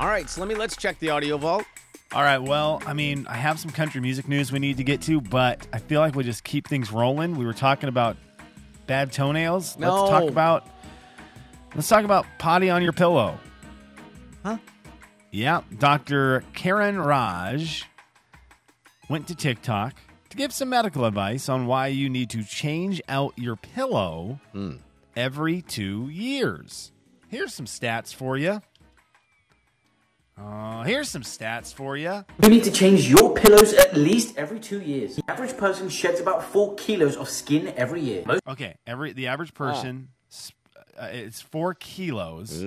All 0.00 0.08
right, 0.08 0.24
Slimmy, 0.24 0.38
let 0.38 0.48
me 0.48 0.54
let's 0.54 0.78
check 0.78 0.98
the 0.98 1.10
audio 1.10 1.36
vault. 1.36 1.66
All 2.12 2.22
right. 2.22 2.38
Well, 2.38 2.82
I 2.86 2.94
mean, 2.94 3.26
I 3.28 3.34
have 3.34 3.60
some 3.60 3.70
country 3.70 4.00
music 4.00 4.28
news 4.28 4.50
we 4.50 4.58
need 4.58 4.78
to 4.78 4.82
get 4.82 5.02
to, 5.02 5.20
but 5.20 5.66
I 5.74 5.78
feel 5.78 6.00
like 6.00 6.14
we'll 6.14 6.24
just 6.24 6.42
keep 6.42 6.66
things 6.66 6.90
rolling. 6.90 7.36
We 7.36 7.44
were 7.44 7.52
talking 7.52 7.90
about 7.90 8.16
bad 8.86 9.12
toenails. 9.12 9.76
No. 9.78 9.94
Let's 9.94 10.10
talk 10.10 10.22
about 10.30 10.66
let's 11.74 11.86
talk 11.86 12.04
about 12.06 12.24
potty 12.38 12.70
on 12.70 12.82
your 12.82 12.94
pillow. 12.94 13.38
Huh? 14.42 14.56
Yeah, 15.32 15.60
Dr. 15.78 16.44
Karan 16.54 16.98
Raj 16.98 17.84
went 19.10 19.28
to 19.28 19.34
TikTok 19.34 19.96
to 20.30 20.36
give 20.38 20.50
some 20.50 20.70
medical 20.70 21.04
advice 21.04 21.50
on 21.50 21.66
why 21.66 21.88
you 21.88 22.08
need 22.08 22.30
to 22.30 22.42
change 22.42 23.02
out 23.06 23.34
your 23.36 23.56
pillow 23.56 24.40
hmm. 24.52 24.76
every 25.14 25.60
two 25.60 26.08
years. 26.08 26.90
Here's 27.28 27.52
some 27.52 27.66
stats 27.66 28.14
for 28.14 28.38
you. 28.38 28.62
Uh, 30.40 30.82
here's 30.84 31.08
some 31.08 31.22
stats 31.22 31.72
for 31.74 31.96
you. 31.96 32.24
You 32.42 32.48
need 32.48 32.64
to 32.64 32.70
change 32.70 33.08
your 33.08 33.34
pillows 33.34 33.72
at 33.74 33.94
least 33.96 34.36
every 34.38 34.58
two 34.58 34.80
years. 34.80 35.16
The 35.16 35.24
average 35.30 35.56
person 35.56 35.88
sheds 35.88 36.18
about 36.20 36.42
four 36.44 36.74
kilos 36.76 37.16
of 37.16 37.28
skin 37.28 37.68
every 37.76 38.00
year. 38.00 38.22
Most 38.26 38.40
Okay, 38.48 38.76
every 38.86 39.12
the 39.12 39.26
average 39.26 39.52
person, 39.54 40.08
s- 40.30 40.52
uh, 40.98 41.08
it's 41.12 41.40
four 41.42 41.74
kilos, 41.74 42.64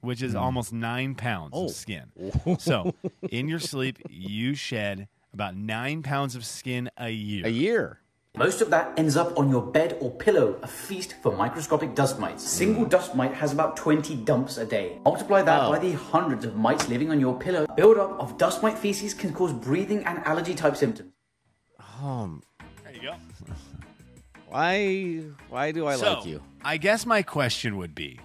which 0.00 0.20
is 0.22 0.34
almost 0.34 0.72
nine 0.72 1.14
pounds 1.14 1.50
Oh. 1.54 1.66
of 1.66 1.70
skin. 1.70 2.10
so, 2.58 2.94
in 3.30 3.48
your 3.48 3.60
sleep, 3.60 3.98
you 4.10 4.54
shed 4.54 5.06
about 5.32 5.56
nine 5.56 6.02
pounds 6.02 6.34
of 6.34 6.44
skin 6.44 6.90
a 6.98 7.10
year. 7.10 7.46
A 7.46 7.50
year. 7.50 7.98
Most 8.38 8.62
of 8.62 8.70
that 8.70 8.98
ends 8.98 9.14
up 9.18 9.38
on 9.38 9.50
your 9.50 9.60
bed 9.60 9.98
or 10.00 10.10
pillow, 10.10 10.58
a 10.62 10.66
feast 10.66 11.16
for 11.22 11.36
microscopic 11.36 11.94
dust 11.94 12.18
mites. 12.18 12.42
Single 12.42 12.86
dust 12.86 13.14
mite 13.14 13.34
has 13.34 13.52
about 13.52 13.76
20 13.76 14.16
dumps 14.24 14.56
a 14.56 14.64
day. 14.64 14.98
Multiply 15.04 15.42
that 15.42 15.64
Oh. 15.64 15.70
by 15.72 15.78
the 15.78 15.92
hundreds 15.92 16.46
of 16.46 16.56
mites 16.56 16.88
living 16.88 17.10
on 17.10 17.20
your 17.20 17.38
pillow. 17.38 17.66
Buildup 17.76 18.18
of 18.18 18.38
dust 18.38 18.62
mite 18.62 18.78
feces 18.78 19.12
can 19.12 19.34
cause 19.34 19.52
breathing 19.52 20.02
and 20.06 20.18
allergy 20.24 20.54
type 20.54 20.76
symptoms. 20.76 21.12
Um, 22.02 22.42
There 22.84 22.94
you 22.94 23.02
go. 23.02 23.14
why? 24.48 25.24
Why 25.50 25.70
do 25.72 25.86
I 25.86 25.96
so, 25.96 26.14
like 26.14 26.24
you? 26.24 26.42
I 26.64 26.78
guess 26.78 27.04
my 27.04 27.20
question 27.22 27.76
would 27.76 27.94
be: 27.94 28.18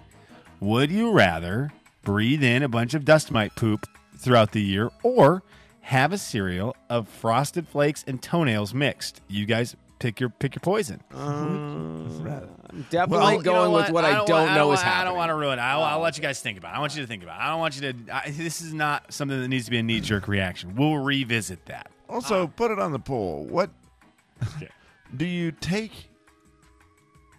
Would 0.60 0.90
you 0.90 1.12
rather 1.12 1.70
breathe 2.02 2.42
in 2.42 2.62
a 2.62 2.68
bunch 2.68 2.94
of 2.94 3.04
dust 3.04 3.30
mite 3.30 3.54
poop 3.56 3.86
throughout 4.16 4.52
the 4.52 4.62
year, 4.62 4.88
or 5.02 5.42
have 5.82 6.14
a 6.14 6.18
cereal 6.18 6.74
of 6.88 7.08
frosted 7.08 7.68
flakes 7.68 8.04
and 8.06 8.22
toenails 8.22 8.72
mixed? 8.72 9.20
You 9.28 9.44
guys 9.44 9.76
pick 9.98 10.20
your 10.20 10.30
pick 10.30 10.54
your 10.54 10.60
poison. 10.60 11.02
I'm 11.12 12.86
definitely 12.90 13.18
Well, 13.18 13.32
you 13.32 13.42
going 13.42 13.70
know 13.72 13.76
with 13.76 13.90
what 13.90 14.04
I 14.04 14.12
don't, 14.12 14.30
want- 14.30 14.54
know 14.54 14.68
want- 14.68 14.80
is 14.80 14.84
I 14.84 15.04
don't 15.04 15.16
want 15.16 15.30
to 15.30 15.34
ruin 15.34 15.58
it. 15.58 15.62
I'll, 15.62 15.82
I'll 15.82 15.98
oh. 15.98 16.02
let 16.02 16.16
you 16.16 16.22
guys 16.22 16.40
think 16.40 16.58
about 16.58 16.74
it. 16.74 16.76
I 16.76 16.80
want 16.80 16.94
you 16.94 17.02
to 17.02 17.08
think 17.08 17.22
about 17.22 17.40
it. 17.40 17.44
I 17.44 17.50
don't 17.50 17.60
want 17.60 17.80
you 17.80 17.92
to. 17.92 18.14
I, 18.14 18.30
this 18.30 18.60
is 18.60 18.74
not 18.74 19.12
something 19.12 19.40
that 19.40 19.48
needs 19.48 19.64
to 19.66 19.70
be 19.70 19.78
a 19.78 19.82
knee 19.82 20.00
jerk 20.00 20.28
reaction. 20.28 20.76
We'll 20.76 20.98
revisit 20.98 21.64
that. 21.66 21.90
Also, 22.08 22.44
uh. 22.44 22.46
put 22.46 22.70
it 22.70 22.78
on 22.78 22.92
the 22.92 22.98
poll. 22.98 23.44
What 23.44 23.70
do 25.16 25.26
you 25.26 25.52
take 25.52 26.10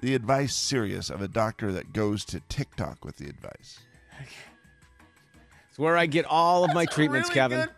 the 0.01 0.15
advice 0.15 0.55
serious 0.55 1.09
of 1.09 1.21
a 1.21 1.27
doctor 1.27 1.71
that 1.71 1.93
goes 1.93 2.25
to 2.25 2.39
TikTok 2.41 3.05
with 3.05 3.17
the 3.17 3.29
advice? 3.29 3.79
It's 5.69 5.77
where 5.77 5.97
I 5.97 6.05
get 6.07 6.25
all 6.25 6.63
of 6.63 6.73
my 6.73 6.85
treatments, 6.85 7.29
really 7.29 7.39
Kevin. 7.39 7.69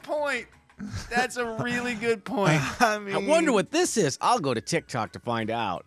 Good 0.82 0.90
point. 0.90 1.10
That's 1.10 1.38
a 1.38 1.46
really 1.46 1.96
good 1.96 2.24
point. 2.24 2.62
I 2.82 2.96
I 3.14 3.18
wonder 3.18 3.52
what 3.52 3.72
this 3.72 3.98
is. 3.98 4.18
I'll 4.22 4.40
go 4.40 4.54
to 4.54 4.62
TikTok 4.62 5.14
to 5.14 5.20
find 5.20 5.50
out. 5.50 5.86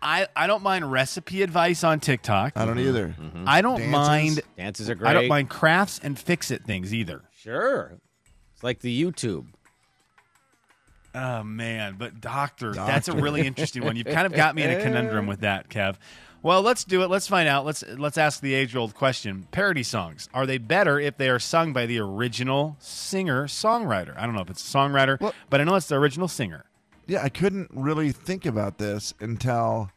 I, 0.00 0.28
I 0.36 0.46
don't 0.46 0.62
mind 0.62 0.90
recipe 0.92 1.42
advice 1.42 1.82
on 1.82 2.00
TikTok. 2.00 2.52
I 2.56 2.64
don't 2.64 2.76
mm-hmm. 2.76 2.88
either. 2.88 3.08
Mm-hmm. 3.08 3.44
I 3.46 3.60
don't 3.60 3.78
Dances. 3.78 3.92
mind. 3.92 4.40
Dances 4.56 4.90
are 4.90 4.94
great. 4.94 5.10
I 5.10 5.12
don't 5.12 5.28
mind 5.28 5.50
crafts 5.50 5.98
and 6.02 6.18
fix 6.18 6.50
it 6.50 6.64
things 6.64 6.94
either. 6.94 7.22
Sure. 7.36 7.98
It's 8.54 8.62
like 8.62 8.80
the 8.80 9.02
YouTube. 9.02 9.46
Oh 11.14 11.42
man, 11.42 11.96
but 11.98 12.20
doctor, 12.20 12.74
that's 12.74 13.08
a 13.08 13.12
really 13.12 13.44
interesting 13.46 13.82
one. 13.82 13.96
You've 13.96 14.06
kind 14.06 14.26
of 14.26 14.34
got 14.34 14.54
me 14.54 14.62
in 14.62 14.70
a 14.70 14.80
conundrum 14.80 15.26
with 15.26 15.40
that, 15.40 15.68
Kev. 15.68 15.96
Well, 16.42 16.62
let's 16.62 16.84
do 16.84 17.02
it. 17.02 17.10
Let's 17.10 17.26
find 17.26 17.48
out. 17.48 17.66
Let's 17.66 17.82
let's 17.96 18.16
ask 18.16 18.40
the 18.40 18.54
age-old 18.54 18.94
question. 18.94 19.48
Parody 19.50 19.82
songs. 19.82 20.28
Are 20.32 20.46
they 20.46 20.58
better 20.58 21.00
if 21.00 21.16
they 21.16 21.28
are 21.28 21.38
sung 21.40 21.72
by 21.72 21.86
the 21.86 21.98
original 21.98 22.76
singer 22.78 23.46
songwriter? 23.46 24.16
I 24.16 24.24
don't 24.24 24.34
know 24.34 24.42
if 24.42 24.50
it's 24.50 24.62
a 24.74 24.76
songwriter, 24.76 25.20
Well- 25.20 25.34
but 25.50 25.60
I 25.60 25.64
know 25.64 25.74
it's 25.74 25.88
the 25.88 25.96
original 25.96 26.28
singer. 26.28 26.64
Yeah, 27.06 27.22
I 27.24 27.28
couldn't 27.28 27.70
really 27.72 28.12
think 28.12 28.46
about 28.46 28.78
this 28.78 29.14
until 29.18 29.90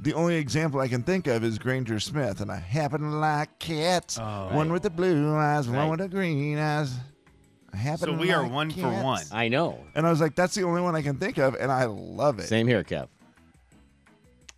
the 0.00 0.12
only 0.12 0.36
example 0.36 0.80
I 0.80 0.88
can 0.88 1.02
think 1.02 1.26
of 1.26 1.42
is 1.42 1.58
Granger 1.58 2.00
Smith, 2.00 2.40
and 2.40 2.50
I 2.50 2.56
happen 2.56 3.00
to 3.00 3.08
like 3.08 3.58
cats. 3.58 4.18
Oh. 4.20 4.48
One 4.52 4.72
with 4.72 4.82
the 4.82 4.90
blue 4.90 5.34
eyes, 5.36 5.68
one 5.68 5.88
with 5.88 6.00
the 6.00 6.08
green 6.08 6.58
eyes. 6.58 6.92
I 7.72 7.76
happen 7.78 7.98
So 8.00 8.06
to 8.12 8.18
we 8.18 8.30
are 8.32 8.42
like 8.42 8.52
one 8.52 8.70
for 8.70 8.90
one. 8.90 9.22
I 9.32 9.48
know. 9.48 9.78
And 9.94 10.06
I 10.06 10.10
was 10.10 10.20
like, 10.20 10.34
that's 10.34 10.54
the 10.54 10.64
only 10.64 10.82
one 10.82 10.94
I 10.96 11.02
can 11.02 11.16
think 11.16 11.38
of, 11.38 11.54
and 11.54 11.70
I 11.72 11.84
love 11.84 12.38
it. 12.40 12.48
Same 12.48 12.66
here, 12.66 12.82
Kev. 12.84 13.08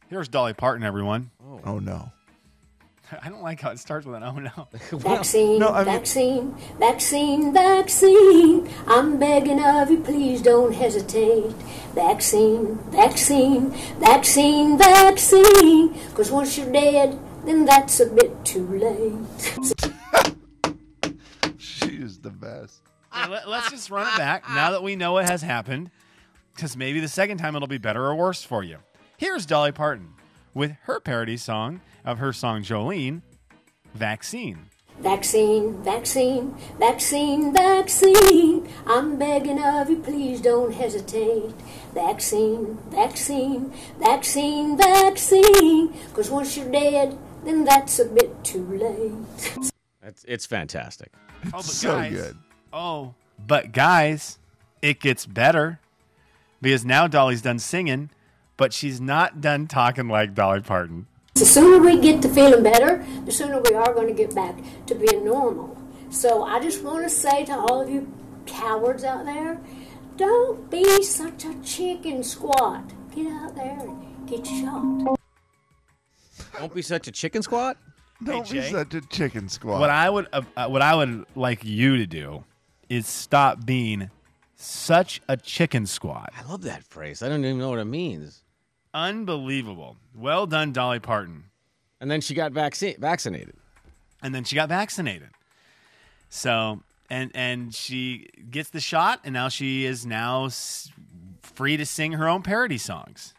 Here's 0.09 0.29
Dolly 0.29 0.55
Parton, 0.55 0.85
everyone. 0.85 1.31
Oh 1.65 1.79
no. 1.79 2.11
I 3.23 3.29
don't 3.29 3.43
like 3.43 3.61
how 3.61 3.71
it 3.71 3.79
starts 3.79 4.07
with 4.07 4.17
an 4.17 4.23
oh 4.23 4.33
no. 4.38 4.69
Vaccine, 4.99 5.59
No, 5.59 5.69
I 5.69 5.85
mean- 5.85 5.85
vaccine, 5.85 6.55
vaccine, 6.79 7.53
vaccine. 7.53 8.69
I'm 8.87 9.19
begging 9.19 9.62
of 9.62 9.91
you, 9.91 10.00
please 10.00 10.41
don't 10.43 10.73
hesitate. 10.73 11.53
Vaccine, 11.95 12.77
vaccine, 12.91 13.71
vaccine, 14.00 14.79
vaccine. 14.79 15.93
Because 16.11 16.31
once 16.31 16.57
you're 16.57 16.73
dead, 16.73 17.19
then 17.45 17.65
that's 17.65 18.00
a 18.00 18.07
bit 18.07 18.45
too 18.45 18.67
late. 18.67 19.15
She 21.59 21.87
is 21.97 22.19
the 22.19 22.31
best. 22.31 22.81
Yeah, 23.15 23.27
let, 23.27 23.47
us 23.47 23.71
just 23.71 23.91
run 23.91 24.07
it 24.12 24.17
back 24.19 24.49
now 24.50 24.71
that 24.71 24.83
we 24.83 24.95
know 24.97 25.12
what 25.12 25.29
has 25.29 25.43
happened, 25.43 25.91
because 26.55 26.77
maybe 26.77 27.00
the 27.00 27.09
second 27.09 27.38
time 27.38 27.57
it'll 27.57 27.67
be 27.69 27.79
better 27.79 28.05
or 28.05 28.15
worse 28.15 28.45
for 28.45 28.62
you. 28.62 28.79
Here's 29.19 29.47
Dolly 29.47 29.73
Parton 29.73 30.15
with 30.55 30.77
her 30.83 31.01
parody 31.01 31.37
song 31.37 31.81
of 32.05 32.19
her 32.19 32.33
song 32.33 32.63
Jolene, 32.63 33.23
Vaccine. 33.93 34.67
Vaccine, 35.01 35.83
vaccine, 35.83 36.55
vaccine, 36.79 37.53
vaccine. 37.53 38.69
I'm 38.87 39.19
begging 39.19 39.61
of 39.61 39.91
you, 39.91 39.99
please 39.99 40.41
don't 40.41 40.73
hesitate. 40.73 41.53
Vaccine, 41.93 42.79
vaccine, 42.91 43.73
vaccine, 43.99 44.77
vaccine. 44.79 45.89
Because 46.11 46.31
once 46.31 46.57
you're 46.57 46.71
dead, 46.71 47.19
then 47.45 47.65
that's 47.65 47.99
a 47.99 48.05
bit 48.05 48.45
too 48.45 48.65
late. 48.67 49.73
That's 50.01 50.23
it's 50.29 50.47
fantastic. 50.47 51.13
Oh, 51.47 51.51
but 51.55 51.65
so 51.65 51.97
guys, 51.97 52.13
good. 52.13 52.37
Oh, 52.73 53.15
but 53.45 53.73
guys, 53.73 54.39
it 54.81 55.01
gets 55.01 55.27
better 55.27 55.81
because 56.63 56.85
now 56.85 57.09
Dolly's 57.09 57.43
done 57.43 57.59
singing, 57.59 58.11
but 58.59 58.75
she's 58.75 59.00
not 59.00 59.41
done 59.41 59.67
talking 59.67 60.09
like 60.09 60.35
Dolly 60.35 60.61
Parton. 60.61 61.07
The 61.35 61.47
sooner 61.47 61.79
we 61.79 61.99
get 61.99 62.21
to 62.23 62.29
feeling 62.29 62.62
better, 62.62 63.07
the 63.25 63.33
sooner 63.33 63.61
we 63.62 63.73
are 63.73 63.95
going 63.95 64.09
to 64.09 64.12
get 64.12 64.35
back 64.35 64.57
to 64.87 64.95
being 64.95 65.25
normal. 65.25 65.81
So 66.11 66.43
I 66.43 66.61
just 66.61 66.83
want 66.83 67.05
to 67.05 67.09
say 67.09 67.45
to 67.47 67.53
all 67.53 67.81
of 67.81 67.88
you 67.88 68.12
cowards 68.45 69.05
out 69.05 69.25
there, 69.25 69.61
don't 70.17 70.69
be 70.69 71.03
such 71.05 71.45
a 71.45 71.55
chicken 71.62 72.25
squat. 72.25 72.93
Get 73.15 73.29
out 73.29 73.55
there 73.55 73.79
and 73.79 74.29
get 74.29 74.45
shot. 74.45 75.17
Don't 76.59 76.75
be 76.75 76.83
such 76.83 77.07
a 77.07 77.12
chicken 77.12 77.43
squat. 77.43 77.77
Don't 78.25 78.50
be 78.50 78.61
such 78.62 78.95
a 78.95 79.00
chicken 79.03 79.49
squat. 79.49 79.79
What 79.79 79.91
I 79.91 80.11
would 80.11 80.27
uh, 80.33 80.43
uh, 80.57 80.67
what 80.67 80.83
I 80.83 80.97
would 80.97 81.25
like 81.37 81.65
you 81.65 81.99
to 81.99 82.07
do 82.07 82.45
is 82.88 83.07
stop 83.07 83.65
being 83.65 84.11
such 84.57 85.21
a 85.29 85.37
chicken 85.37 85.87
squat. 85.87 86.33
I 86.37 86.50
love 86.50 86.62
that 86.62 86.83
phrase. 86.83 87.23
I 87.23 87.29
don't 87.29 87.45
even 87.45 87.59
know 87.59 87.71
what 87.71 87.79
it 87.79 87.85
means. 87.85 88.43
Unbelievable. 88.95 89.97
Well 90.14 90.47
done, 90.47 90.73
Dolly 90.73 90.99
Parton. 91.00 91.45
And 92.00 92.11
then 92.11 92.21
she 92.21 92.35
got 92.35 92.52
vaccine 92.52 92.97
vaccinated. 92.99 93.54
And 94.23 94.35
then 94.35 94.45
she 94.45 94.54
got 94.57 94.68
vaccinated. 94.68 95.28
So 96.30 96.80
and 97.11 97.30
and 97.35 97.75
she 97.75 98.28
gets 98.50 98.71
the 98.71 98.80
shot, 98.80 99.21
and 99.25 99.33
now 99.33 99.49
she 99.49 99.85
is 99.85 100.04
now 100.04 100.47
s- 100.47 100.90
free 101.42 101.76
to 101.76 101.87
sing 101.87 102.12
her 102.12 102.28
own 102.28 102.42
parody 102.42 102.78
songs. 102.78 103.35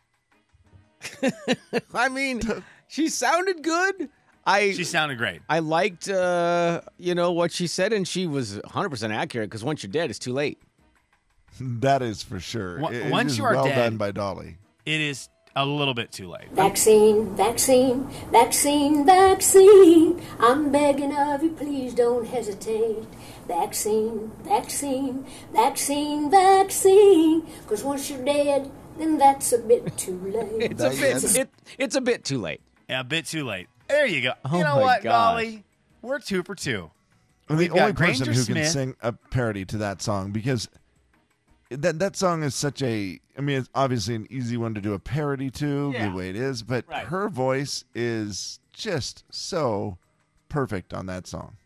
I 1.94 2.10
mean, 2.10 2.42
she 2.88 3.08
sounded 3.10 3.64
good. 3.64 4.10
I 4.46 4.72
She 4.72 4.84
sounded 4.84 5.18
great. 5.18 5.42
I 5.50 5.60
liked 5.60 6.10
uh, 6.10 6.82
you 6.98 7.14
know 7.16 7.32
what 7.32 7.52
she 7.52 7.68
said, 7.68 7.94
and 7.94 8.08
she 8.08 8.26
was 8.28 8.56
100 8.56 8.90
percent 8.90 9.14
accurate. 9.14 9.50
Because 9.50 9.64
once 9.64 9.84
you're 9.84 9.92
dead, 9.92 10.10
it's 10.10 10.20
too 10.20 10.34
late. 10.34 10.60
that 11.62 12.02
is 12.02 12.24
for 12.24 12.40
sure. 12.40 12.80
Once- 12.80 12.96
It- 12.96 13.06
it 13.08 13.12
once 13.12 13.32
is 13.34 13.38
you 13.38 13.46
are 13.46 13.54
well 13.54 13.66
dead- 13.66 13.76
done 13.76 13.98
by 13.98 14.12
Dolly. 14.12 14.58
It 14.86 15.02
is 15.02 15.30
a 15.60 15.66
little 15.66 15.94
bit 15.94 16.12
too 16.12 16.30
late. 16.30 16.50
Vaccine, 16.54 17.36
vaccine, 17.36 18.08
vaccine, 18.32 19.06
vaccine. 19.06 20.22
I'm 20.40 20.72
begging 20.72 21.14
of 21.16 21.44
you, 21.44 21.52
please 21.52 21.94
don't 21.94 22.26
hesitate. 22.26 23.04
Vaccine, 23.48 24.32
vaccine, 24.44 25.26
vaccine, 25.54 26.32
vaccine. 26.32 27.42
Because 27.62 27.84
once 27.84 28.10
you're 28.10 28.24
dead, 28.24 28.72
then 28.98 29.18
that's 29.18 29.52
a 29.52 29.58
bit 29.60 29.98
too 29.98 30.18
late. 30.34 30.72
It's 30.72 30.84
a 30.84 30.90
bit. 30.90 31.36
It, 31.36 31.50
it's 31.78 31.96
a 31.96 32.02
bit 32.02 32.24
too 32.24 32.40
late. 32.40 32.62
Yeah, 32.88 33.02
a 33.02 33.04
bit 33.04 33.26
too 33.26 33.44
late. 33.46 33.68
There 33.88 34.06
you 34.06 34.22
go. 34.22 34.34
Oh 34.46 34.58
you 34.58 34.64
know 34.64 34.76
my 34.76 34.82
what, 34.82 35.04
gosh. 35.04 35.12
Dolly? 35.12 35.64
We're 36.02 36.20
two 36.20 36.44
for 36.44 36.56
two. 36.56 36.90
And 37.50 37.58
We've 37.58 37.70
the 37.74 37.80
only 37.80 37.94
got 37.94 38.00
person 38.06 38.26
Granger 38.26 38.34
who 38.40 38.46
Smith. 38.46 38.64
can 38.64 38.72
sing 38.72 38.96
a 39.02 39.12
parody 39.12 39.66
to 39.66 39.78
that 39.80 40.02
song 40.02 40.32
because 40.32 40.70
that 41.70 42.00
that 42.00 42.16
song 42.16 42.44
is 42.44 42.56
such 42.56 42.82
a 42.82 43.20
I 43.38 43.42
mean 43.42 43.60
it's 43.60 43.70
obviously 43.76 44.16
an 44.16 44.28
easy 44.30 44.58
one 44.58 44.74
to 44.74 44.82
do 44.82 44.94
a 44.94 45.00
parody 45.00 45.50
to 45.52 45.92
Yeah. 45.94 46.10
the 46.10 46.16
way 46.16 46.30
it 46.30 46.36
is, 46.36 46.64
but 46.64 46.86
Right. 46.88 47.06
her 47.08 47.30
voice 47.30 47.84
is 47.94 48.60
just 48.74 49.24
so 49.30 49.98
perfect 50.50 50.94
on 50.94 51.06
that 51.06 51.28
song. 51.28 51.58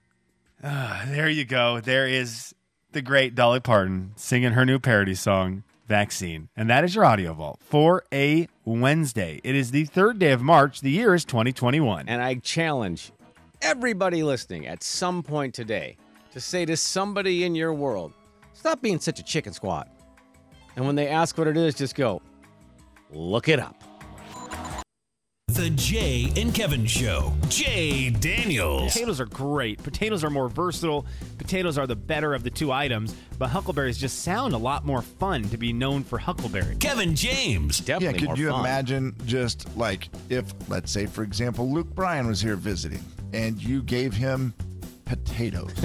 Ah, 0.64 1.04
there 1.08 1.30
you 1.30 1.46
go. 1.46 1.80
There 1.80 2.08
is 2.08 2.54
the 2.92 3.02
great 3.02 3.34
Dolly 3.36 3.60
Parton 3.60 4.12
singing 4.16 4.52
her 4.54 4.66
new 4.66 4.80
parody 4.80 5.16
song, 5.16 5.64
Vaccine. 5.88 6.50
And 6.56 6.70
that 6.70 6.84
is 6.84 6.96
your 6.96 7.06
audio 7.06 7.34
vault 7.34 7.60
for 7.64 8.04
a 8.14 8.48
Wednesday. 8.66 9.42
It 9.44 9.56
is 9.56 9.72
the 9.72 9.86
third 9.86 10.20
day 10.20 10.32
of 10.32 10.42
March. 10.42 10.82
The 10.82 10.92
year 10.92 11.14
is 11.14 11.26
2021. 11.26 12.08
And 12.08 12.22
I 12.22 12.36
challenge 12.36 13.12
everybody 13.62 14.24
listening 14.24 14.66
at 14.68 14.84
some 14.84 15.24
point 15.24 15.54
today 15.54 15.98
to 16.32 16.40
say 16.40 16.66
to 16.66 16.78
somebody 16.78 17.44
in 17.44 17.56
your 17.56 17.74
world, 17.74 18.14
stop 18.54 18.82
being 18.82 19.00
such 19.00 19.20
a 19.20 19.24
chicken 19.24 19.54
squat. 19.54 19.90
And 20.76 20.86
when 20.86 20.96
they 20.96 21.08
ask 21.08 21.38
what 21.38 21.48
it 21.48 21.58
is, 21.58 21.76
just 21.76 21.96
go, 21.96 22.22
look 23.12 23.48
it 23.48 23.60
up. 23.60 23.84
The 25.54 25.70
Jay 25.70 26.34
and 26.36 26.52
Kevin 26.52 26.88
Show. 26.88 27.32
Jay 27.48 28.10
Daniels. 28.10 28.92
Potatoes 28.92 29.20
are 29.20 29.28
great. 29.28 29.82
Potatoes 29.84 30.24
are 30.24 30.32
more 30.32 30.50
versatile. 30.50 31.06
Potatoes 31.38 31.78
are 31.78 31.86
the 31.86 31.96
better 31.96 32.34
of 32.34 32.44
the 32.44 32.50
two 32.50 32.72
items, 32.72 33.16
but 33.38 33.50
huckleberries 33.50 34.00
just 34.00 34.24
sound 34.24 34.56
a 34.56 34.58
lot 34.58 34.84
more 34.84 35.04
fun 35.04 35.44
to 35.50 35.58
be 35.58 35.72
known 35.72 36.04
for 36.04 36.18
huckleberry. 36.18 36.76
Kevin 36.78 37.14
James. 37.16 37.80
Definitely 37.82 38.22
yeah, 38.22 38.28
could 38.28 38.40
you 38.40 38.56
imagine 38.56 39.16
just 39.26 39.68
like 39.78 40.10
if 40.30 40.52
let's 40.70 40.92
say 40.92 41.06
for 41.06 41.22
example 41.22 41.72
Luke 41.72 41.94
Bryan 41.94 42.26
was 42.26 42.42
here 42.42 42.56
visiting 42.56 43.04
and 43.32 43.62
you 43.62 43.84
gave 43.84 44.12
him 44.14 44.56
potatoes. 45.06 45.74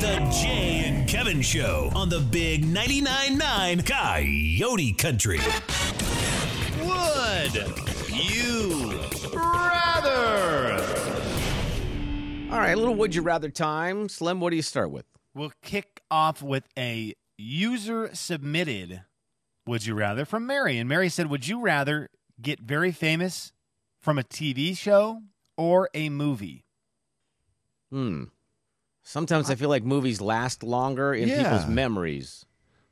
The 0.00 0.16
Jay 0.42 0.84
and 0.86 1.06
Kevin 1.06 1.42
Show 1.42 1.90
on 1.94 2.08
the 2.08 2.20
Big 2.20 2.64
99.9 2.64 3.36
9 3.36 3.82
Coyote 3.82 4.92
Country. 4.94 5.38
Would 6.82 7.54
you 8.08 8.98
rather? 9.34 10.82
All 12.50 12.58
right, 12.58 12.72
a 12.72 12.76
little 12.76 12.94
would 12.94 13.14
you 13.14 13.22
rather 13.22 13.50
time. 13.50 14.08
Slim, 14.08 14.40
what 14.40 14.50
do 14.50 14.56
you 14.56 14.62
start 14.62 14.90
with? 14.90 15.04
We'll 15.34 15.52
kick 15.62 16.00
off 16.10 16.42
with 16.42 16.64
a 16.78 17.14
user 17.36 18.10
submitted 18.12 19.02
Would 19.66 19.86
You 19.86 19.94
Rather 19.94 20.24
from 20.24 20.46
Mary. 20.46 20.78
And 20.78 20.88
Mary 20.88 21.08
said, 21.08 21.28
Would 21.28 21.46
you 21.46 21.60
rather 21.60 22.08
get 22.40 22.60
very 22.60 22.92
famous 22.92 23.52
from 24.00 24.18
a 24.18 24.22
TV 24.22 24.76
show 24.76 25.20
or 25.56 25.88
a 25.94 26.08
movie? 26.08 26.64
Hmm. 27.90 28.24
Sometimes 29.02 29.50
I 29.50 29.54
feel 29.54 29.68
like 29.68 29.82
movies 29.84 30.20
last 30.20 30.62
longer 30.62 31.12
in 31.14 31.28
people's 31.28 31.66
memories. 31.66 32.44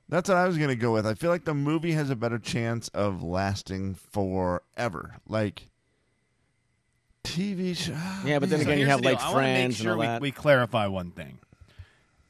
That's 0.08 0.28
what 0.28 0.38
I 0.38 0.46
was 0.46 0.56
going 0.56 0.70
to 0.70 0.74
go 0.76 0.92
with. 0.92 1.06
I 1.06 1.14
feel 1.14 1.30
like 1.30 1.44
the 1.44 1.54
movie 1.54 1.92
has 1.92 2.08
a 2.10 2.16
better 2.16 2.38
chance 2.38 2.88
of 2.88 3.22
lasting 3.22 3.94
forever. 3.94 5.16
Like 5.28 5.68
TV 7.24 7.76
show. 7.76 7.92
Yeah, 8.24 8.38
but 8.38 8.48
then 8.50 8.60
So 8.60 8.66
again, 8.66 8.78
you 8.78 8.86
have 8.86 8.98
the 9.02 9.10
deal. 9.10 9.12
like 9.12 9.22
I 9.22 9.26
make 9.26 9.34
friends 9.34 9.76
sure 9.76 9.92
and 9.92 9.92
all 9.94 9.98
we, 10.00 10.06
that. 10.06 10.20
we 10.22 10.30
clarify 10.30 10.86
one 10.86 11.10
thing. 11.10 11.38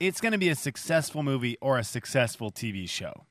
It's 0.00 0.20
going 0.20 0.32
to 0.32 0.38
be 0.38 0.48
a 0.48 0.54
successful 0.54 1.22
movie 1.22 1.56
or 1.60 1.78
a 1.78 1.84
successful 1.84 2.50
TV 2.50 2.88
show, 2.88 3.24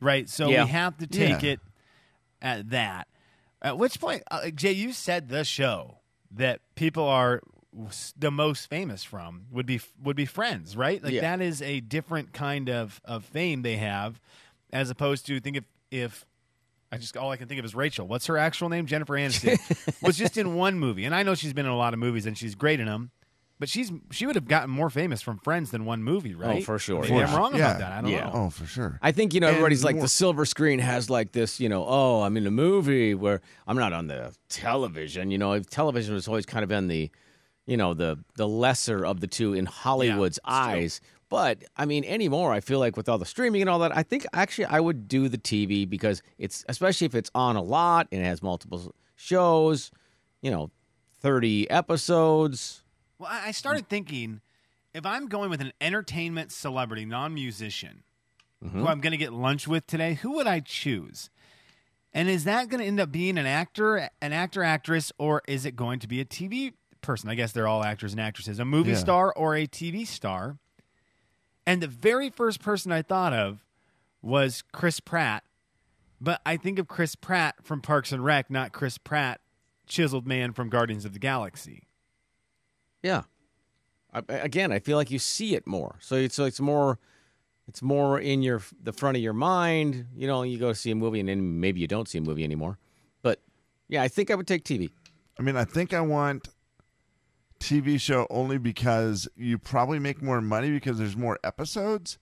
right? 0.00 0.28
So 0.28 0.48
Yeah. 0.48 0.64
we 0.64 0.70
have 0.70 0.96
to 0.98 1.06
take 1.06 1.42
Yeah. 1.42 1.50
it 1.52 1.60
at 2.40 2.70
that. 2.70 3.08
At 3.62 3.78
which 3.78 4.00
point, 4.00 4.22
uh, 4.30 4.50
Jay, 4.50 4.72
you 4.72 4.92
said 4.92 5.28
the 5.28 5.44
show 5.44 5.98
that 6.30 6.60
people 6.74 7.04
are 7.04 7.36
s- 7.36 7.55
the 8.18 8.30
most 8.30 8.68
famous 8.70 9.04
from 9.04 9.46
would 9.50 9.66
be 9.66 9.80
would 10.02 10.16
be 10.16 10.24
Friends, 10.26 10.76
right? 10.76 11.02
Like 11.02 11.12
Yeah. 11.12 11.20
that 11.22 11.40
is 11.42 11.60
a 11.62 11.80
different 11.80 12.32
kind 12.32 12.68
of 12.70 13.00
of 13.04 13.24
fame 13.24 13.62
they 13.62 13.76
have, 13.76 14.20
as 14.72 14.90
opposed 14.90 15.26
to 15.26 15.40
think 15.40 15.56
if 15.58 15.64
if 15.90 16.26
I 16.92 16.98
just 16.98 17.16
all 17.16 17.30
I 17.30 17.36
can 17.36 17.48
think 17.48 17.58
of 17.58 17.64
is 17.64 17.74
Rachel. 17.74 18.06
What's 18.06 18.26
her 18.26 18.38
actual 18.38 18.68
name? 18.68 18.86
Jennifer 18.86 19.14
Aniston 19.14 20.02
was 20.02 20.16
just 20.16 20.36
in 20.36 20.54
one 20.54 20.78
movie, 20.78 21.04
and 21.04 21.14
I 21.14 21.22
know 21.22 21.34
she's 21.34 21.52
been 21.52 21.66
in 21.66 21.72
a 21.72 21.76
lot 21.76 21.92
of 21.94 21.98
movies 22.00 22.26
and 22.26 22.36
she's 22.38 22.54
great 22.54 22.80
in 22.80 22.86
them. 22.86 23.10
But 23.58 23.70
she's 23.70 23.90
she 24.10 24.26
would 24.26 24.34
have 24.36 24.48
gotten 24.48 24.68
more 24.70 24.90
famous 24.90 25.22
from 25.22 25.38
Friends 25.38 25.70
than 25.70 25.86
one 25.86 26.02
movie, 26.02 26.34
oh, 26.34 26.38
right? 26.38 26.58
Oh, 26.58 26.62
for 26.62 26.78
sure. 26.78 27.00
Maybe 27.00 27.22
I'm 27.22 27.34
wrong 27.34 27.54
about 27.54 27.78
that. 27.78 27.90
I 27.90 28.02
don't 28.02 28.10
Yeah. 28.10 28.24
know. 28.26 28.32
Oh, 28.34 28.50
for 28.50 28.66
sure. 28.66 28.98
I 29.00 29.12
think 29.12 29.32
you 29.32 29.40
know 29.40 29.46
And 29.46 29.56
everybody's 29.56 29.82
like 29.82 29.94
more- 29.96 30.02
the 30.04 30.08
silver 30.08 30.44
screen 30.44 30.78
has 30.78 31.08
like 31.08 31.32
this, 31.32 31.58
you 31.58 31.70
know. 31.70 31.82
Oh, 31.88 32.20
I'm 32.22 32.36
in 32.36 32.46
a 32.46 32.50
movie 32.50 33.14
where 33.14 33.40
I'm 33.66 33.78
not 33.78 33.94
on 33.94 34.08
the 34.08 34.34
television. 34.50 35.30
You 35.30 35.38
know, 35.38 35.58
television 35.60 36.12
has 36.14 36.28
always 36.28 36.44
kind 36.44 36.62
of 36.64 36.68
been 36.68 36.88
the, 36.88 37.10
you 37.66 37.76
know, 37.76 37.94
the 37.94 38.18
the 38.36 38.48
lesser 38.48 39.04
of 39.04 39.20
the 39.20 39.26
two 39.26 39.52
in 39.54 39.66
Hollywood's 39.66 40.38
eyes. 40.44 41.00
But 41.28 41.64
I 41.76 41.86
mean, 41.86 42.04
anymore, 42.04 42.52
I 42.52 42.60
feel 42.60 42.78
like 42.78 42.96
with 42.96 43.08
all 43.08 43.18
the 43.18 43.26
streaming 43.26 43.60
and 43.60 43.68
all 43.68 43.80
that, 43.80 43.96
I 43.96 44.02
think 44.04 44.26
actually 44.32 44.66
I 44.66 44.78
would 44.80 45.08
do 45.08 45.28
the 45.28 45.38
TV 45.38 45.88
because 45.88 46.22
it's 46.38 46.64
especially 46.68 47.06
if 47.06 47.14
it's 47.16 47.30
on 47.34 47.56
a 47.56 47.62
lot 47.62 48.06
and 48.12 48.20
it 48.20 48.24
has 48.24 48.42
multiple 48.42 48.94
shows, 49.16 49.90
you 50.42 50.50
know, 50.50 50.70
thirty 51.20 51.68
episodes. 51.70 52.82
Well, 53.18 53.28
I 53.30 53.48
I 53.48 53.50
started 53.50 53.88
thinking 53.88 54.40
if 54.94 55.04
I'm 55.04 55.26
going 55.28 55.50
with 55.50 55.60
an 55.60 55.72
entertainment 55.80 56.52
celebrity, 56.52 57.04
non 57.04 57.34
musician, 57.34 58.02
Mm-hmm. 58.64 58.80
who 58.80 58.86
I'm 58.86 59.00
going 59.02 59.10
to 59.10 59.18
get 59.18 59.34
lunch 59.34 59.68
with 59.68 59.86
today, 59.86 60.14
who 60.14 60.32
would 60.32 60.46
I 60.46 60.60
choose? 60.60 61.28
And 62.14 62.26
is 62.26 62.44
that 62.44 62.70
going 62.70 62.80
to 62.80 62.86
end 62.86 62.98
up 62.98 63.12
being 63.12 63.36
an 63.36 63.44
actor, 63.44 64.08
an 64.22 64.32
actor, 64.32 64.62
actress, 64.62 65.12
or 65.18 65.42
is 65.46 65.66
it 65.66 65.76
going 65.76 65.98
to 65.98 66.08
be 66.08 66.22
a 66.22 66.24
TV 66.24 66.72
person? 67.06 67.30
I 67.30 67.34
guess 67.34 67.52
they're 67.52 67.66
all 67.68 67.82
actors 67.84 68.12
and 68.12 68.20
actresses. 68.20 68.58
A 68.58 68.64
movie 68.64 68.90
Yeah. 68.90 68.96
star 68.98 69.32
or 69.32 69.54
a 69.54 69.66
TV 69.66 70.04
star? 70.06 70.58
And 71.66 71.82
the 71.82 71.88
very 71.88 72.28
first 72.30 72.60
person 72.60 72.92
I 72.92 73.02
thought 73.02 73.32
of 73.32 73.64
was 74.22 74.62
Chris 74.72 75.00
Pratt. 75.00 75.42
But 76.20 76.40
I 76.46 76.56
think 76.56 76.78
of 76.78 76.88
Chris 76.88 77.14
Pratt 77.14 77.56
from 77.62 77.80
Parks 77.80 78.12
and 78.12 78.24
Rec, 78.24 78.50
not 78.50 78.72
Chris 78.72 78.98
Pratt, 78.98 79.40
chiseled 79.86 80.26
man 80.26 80.52
from 80.52 80.68
Guardians 80.68 81.04
of 81.04 81.12
the 81.12 81.18
Galaxy. 81.18 81.82
Yeah. 83.02 83.22
I, 84.12 84.22
I- 84.28 84.32
again, 84.34 84.72
I 84.72 84.78
feel 84.78 84.96
like 84.96 85.10
you 85.10 85.18
see 85.18 85.54
it 85.54 85.66
more. 85.66 85.96
So 86.00 86.14
it's 86.16 86.34
so 86.34 86.44
it's 86.44 86.60
more 86.60 86.98
it's 87.68 87.82
more 87.82 88.18
in 88.18 88.42
your 88.42 88.62
the 88.82 88.92
front 88.92 89.16
of 89.16 89.22
your 89.22 89.32
mind. 89.32 90.06
You 90.16 90.26
know, 90.26 90.42
you 90.42 90.58
go 90.58 90.72
see 90.72 90.90
a 90.90 90.94
movie 90.94 91.20
and 91.20 91.28
then 91.28 91.60
maybe 91.60 91.80
you 91.80 91.86
don't 91.86 92.08
see 92.08 92.18
a 92.18 92.22
movie 92.22 92.44
anymore. 92.44 92.78
But 93.22 93.40
yeah, 93.88 94.02
I 94.02 94.08
think 94.08 94.30
I 94.30 94.34
would 94.34 94.46
take 94.46 94.64
TV. 94.64 94.90
I 95.38 95.42
mean, 95.42 95.56
I 95.56 95.64
think 95.64 95.92
I 95.92 96.00
want 96.00 96.48
TV 97.60 97.98
show 98.00 98.26
only 98.30 98.58
because 98.58 99.28
you 99.36 99.58
probably 99.58 99.98
make 99.98 100.22
more 100.22 100.40
money 100.40 100.70
because 100.70 100.98
there's 100.98 101.16
more 101.16 101.38
episodes. 101.44 102.18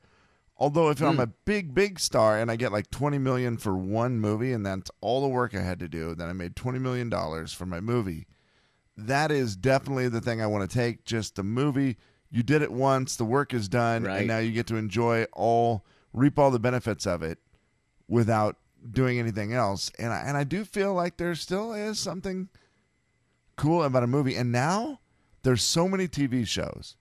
Although 0.56 0.90
if 0.90 1.00
I'm 1.02 1.14
Hmm. 1.16 1.20
a 1.20 1.26
big 1.26 1.74
big 1.74 1.98
star 1.98 2.38
and 2.38 2.50
I 2.50 2.56
get 2.56 2.70
like 2.72 2.90
20 2.90 3.18
million 3.18 3.56
for 3.56 3.76
one 3.76 4.20
movie 4.20 4.52
and 4.52 4.64
that's 4.64 4.90
all 5.00 5.20
the 5.20 5.28
work 5.28 5.54
I 5.54 5.60
had 5.62 5.80
to 5.80 5.88
do, 5.88 6.14
then 6.14 6.28
I 6.28 6.32
made 6.32 6.54
20 6.54 6.78
million 6.78 7.08
dollars 7.08 7.52
for 7.52 7.66
my 7.66 7.80
movie. 7.80 8.26
That 8.96 9.32
is 9.32 9.56
definitely 9.56 10.08
the 10.08 10.20
thing 10.20 10.40
I 10.40 10.46
want 10.46 10.70
to 10.70 10.72
take. 10.72 11.04
Just 11.04 11.34
the 11.34 11.42
movie, 11.42 11.96
you 12.30 12.44
did 12.44 12.62
it 12.62 12.70
once, 12.72 13.16
the 13.16 13.24
work 13.24 13.52
is 13.52 13.68
done, 13.68 14.04
Right. 14.04 14.18
and 14.18 14.28
now 14.28 14.38
you 14.38 14.52
get 14.52 14.68
to 14.68 14.76
enjoy 14.76 15.24
all, 15.32 15.84
reap 16.12 16.38
all 16.38 16.52
the 16.52 16.60
benefits 16.60 17.04
of 17.04 17.22
it 17.24 17.38
without 18.06 18.56
doing 18.88 19.18
anything 19.18 19.52
else. 19.52 19.90
And 19.98 20.12
I, 20.12 20.18
and 20.20 20.36
I 20.36 20.44
do 20.44 20.64
feel 20.64 20.94
like 20.94 21.16
there 21.16 21.34
still 21.34 21.72
is 21.72 21.98
something 21.98 22.48
cool 23.56 23.82
about 23.82 24.04
a 24.04 24.06
movie. 24.06 24.36
And 24.36 24.52
now 24.52 25.00
there's 25.44 25.62
so 25.62 25.86
many 25.88 26.08
TV 26.08 26.46
shows 26.46 26.96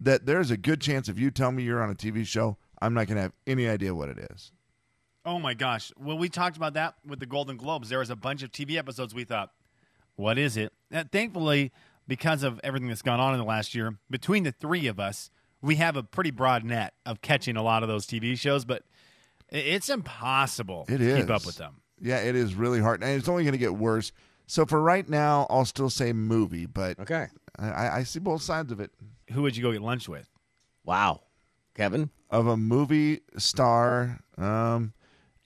that 0.00 0.26
there's 0.26 0.50
a 0.50 0.56
good 0.56 0.80
chance 0.80 1.08
if 1.08 1.18
you 1.18 1.30
tell 1.30 1.52
me 1.52 1.62
you're 1.62 1.82
on 1.82 1.90
a 1.90 1.94
TV 1.94 2.26
show, 2.26 2.56
I'm 2.80 2.94
not 2.94 3.06
going 3.06 3.16
to 3.16 3.22
have 3.22 3.32
any 3.46 3.68
idea 3.68 3.94
what 3.94 4.08
it 4.08 4.18
is. 4.32 4.50
Oh 5.24 5.38
my 5.38 5.54
gosh. 5.54 5.92
Well, 5.96 6.18
we 6.18 6.28
talked 6.28 6.56
about 6.56 6.74
that 6.74 6.94
with 7.06 7.20
the 7.20 7.26
Golden 7.26 7.56
Globes. 7.56 7.88
There 7.88 8.00
was 8.00 8.10
a 8.10 8.16
bunch 8.16 8.42
of 8.42 8.50
TV 8.50 8.76
episodes 8.76 9.14
we 9.14 9.22
thought, 9.24 9.50
what 10.16 10.38
is 10.38 10.56
it? 10.56 10.72
And 10.90 11.10
thankfully, 11.12 11.70
because 12.08 12.42
of 12.42 12.60
everything 12.64 12.88
that's 12.88 13.02
gone 13.02 13.20
on 13.20 13.32
in 13.34 13.38
the 13.38 13.46
last 13.46 13.74
year, 13.74 13.96
between 14.10 14.42
the 14.42 14.50
three 14.52 14.88
of 14.88 14.98
us, 14.98 15.30
we 15.60 15.76
have 15.76 15.96
a 15.96 16.02
pretty 16.02 16.32
broad 16.32 16.64
net 16.64 16.94
of 17.06 17.22
catching 17.22 17.56
a 17.56 17.62
lot 17.62 17.84
of 17.84 17.88
those 17.88 18.04
TV 18.06 18.36
shows, 18.36 18.64
but 18.64 18.82
it's 19.48 19.88
impossible 19.88 20.86
It 20.88 20.98
to 20.98 21.04
is. 21.04 21.20
keep 21.20 21.30
up 21.30 21.46
with 21.46 21.56
them. 21.56 21.76
Yeah, 22.00 22.18
it 22.18 22.34
is 22.34 22.56
really 22.56 22.80
hard, 22.80 23.02
and 23.04 23.12
it's 23.12 23.28
only 23.28 23.44
going 23.44 23.52
to 23.52 23.58
get 23.58 23.76
worse. 23.76 24.10
So 24.52 24.66
for 24.66 24.82
right 24.82 25.08
now, 25.08 25.46
I'll 25.48 25.64
still 25.64 25.88
say 25.88 26.12
movie, 26.12 26.66
but 26.66 27.00
Okay. 27.00 27.28
I, 27.58 27.88
I 27.88 28.02
see 28.02 28.18
both 28.18 28.42
sides 28.42 28.70
of 28.70 28.80
it. 28.80 28.90
Who 29.30 29.40
would 29.40 29.56
you 29.56 29.62
go 29.62 29.72
get 29.72 29.80
lunch 29.80 30.10
with? 30.10 30.28
Wow. 30.84 31.22
Kevin? 31.74 32.10
Of 32.28 32.46
a 32.46 32.56
movie 32.58 33.20
star, 33.38 34.20
um, 34.36 34.92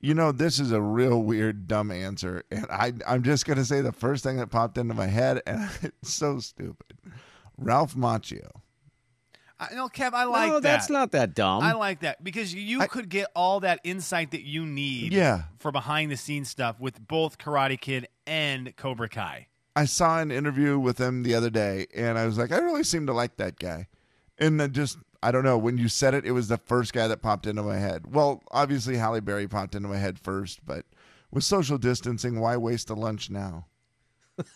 you 0.01 0.13
know, 0.13 0.33
this 0.33 0.59
is 0.59 0.73
a 0.73 0.81
real 0.81 1.23
weird, 1.23 1.69
dumb 1.69 1.93
answer, 1.93 2.43
and 2.51 2.67
I, 2.69 2.95
I'm 3.07 3.23
just 3.23 3.47
going 3.47 3.59
to 3.59 3.65
say 3.65 3.81
the 3.81 3.93
first 3.93 4.25
thing 4.25 4.39
that 4.39 4.49
popped 4.49 4.77
into 4.77 4.93
my 4.93 5.07
head, 5.07 5.41
and 5.47 5.71
it's 5.83 6.13
so 6.13 6.41
stupid. 6.41 6.99
Ralph 7.57 7.95
Macchio. 7.95 8.51
I, 9.59 9.69
no, 9.75 9.89
Kev, 9.89 10.13
I 10.13 10.25
like 10.25 10.49
no, 10.49 10.55
that. 10.57 10.63
that's 10.63 10.91
not 10.91 11.13
that 11.13 11.35
dumb. 11.35 11.63
I 11.63 11.73
like 11.73 12.01
that 12.01 12.23
because 12.23 12.53
you 12.55 12.81
could 12.89 13.09
get 13.09 13.29
all 13.35 13.61
that 13.61 13.81
insight 13.85 14.33
that 14.33 14.43
you 14.43 14.67
need 14.67 15.13
Yeah. 15.15 15.45
for 15.59 15.73
behind 15.73 16.11
the 16.13 16.17
scenes 16.17 16.51
stuff 16.51 16.79
with 16.79 17.07
both 17.09 17.39
Karate 17.39 17.81
Kid 17.81 18.07
and 18.27 18.77
Cobra 18.77 19.09
Kai. 19.09 19.47
I 19.75 19.87
saw 19.87 20.21
an 20.21 20.31
interview 20.31 20.79
with 20.79 20.99
him 20.99 21.23
the 21.23 21.35
other 21.35 21.49
day, 21.51 21.87
and 21.95 22.19
I 22.19 22.27
was 22.27 22.37
like, 22.39 22.53
I 22.53 22.59
really 22.59 22.85
seem 22.85 23.07
to 23.07 23.13
like 23.15 23.37
that 23.37 23.59
guy. 23.59 23.89
And 24.39 24.61
then 24.61 24.73
just, 24.73 24.99
I 25.23 25.31
don't 25.33 25.45
know, 25.45 25.57
when 25.57 25.79
you 25.79 25.89
said 25.89 26.13
it, 26.15 26.27
it 26.27 26.33
was 26.33 26.49
the 26.49 26.59
first 26.59 26.93
guy 26.93 27.09
that 27.09 27.23
popped 27.23 27.47
into 27.47 27.63
my 27.63 27.77
head. 27.79 28.15
Well, 28.15 28.43
obviously, 28.51 28.97
Halle 28.99 29.21
Berry 29.21 29.49
popped 29.49 29.75
into 29.75 29.89
my 29.89 29.97
head 29.99 30.19
first, 30.19 30.65
but 30.67 30.85
with 31.31 31.45
social 31.45 31.79
distancing, 31.79 32.41
why 32.41 32.57
waste 32.59 32.91
a 32.91 32.95
lunch 32.95 33.31
now? 33.31 33.67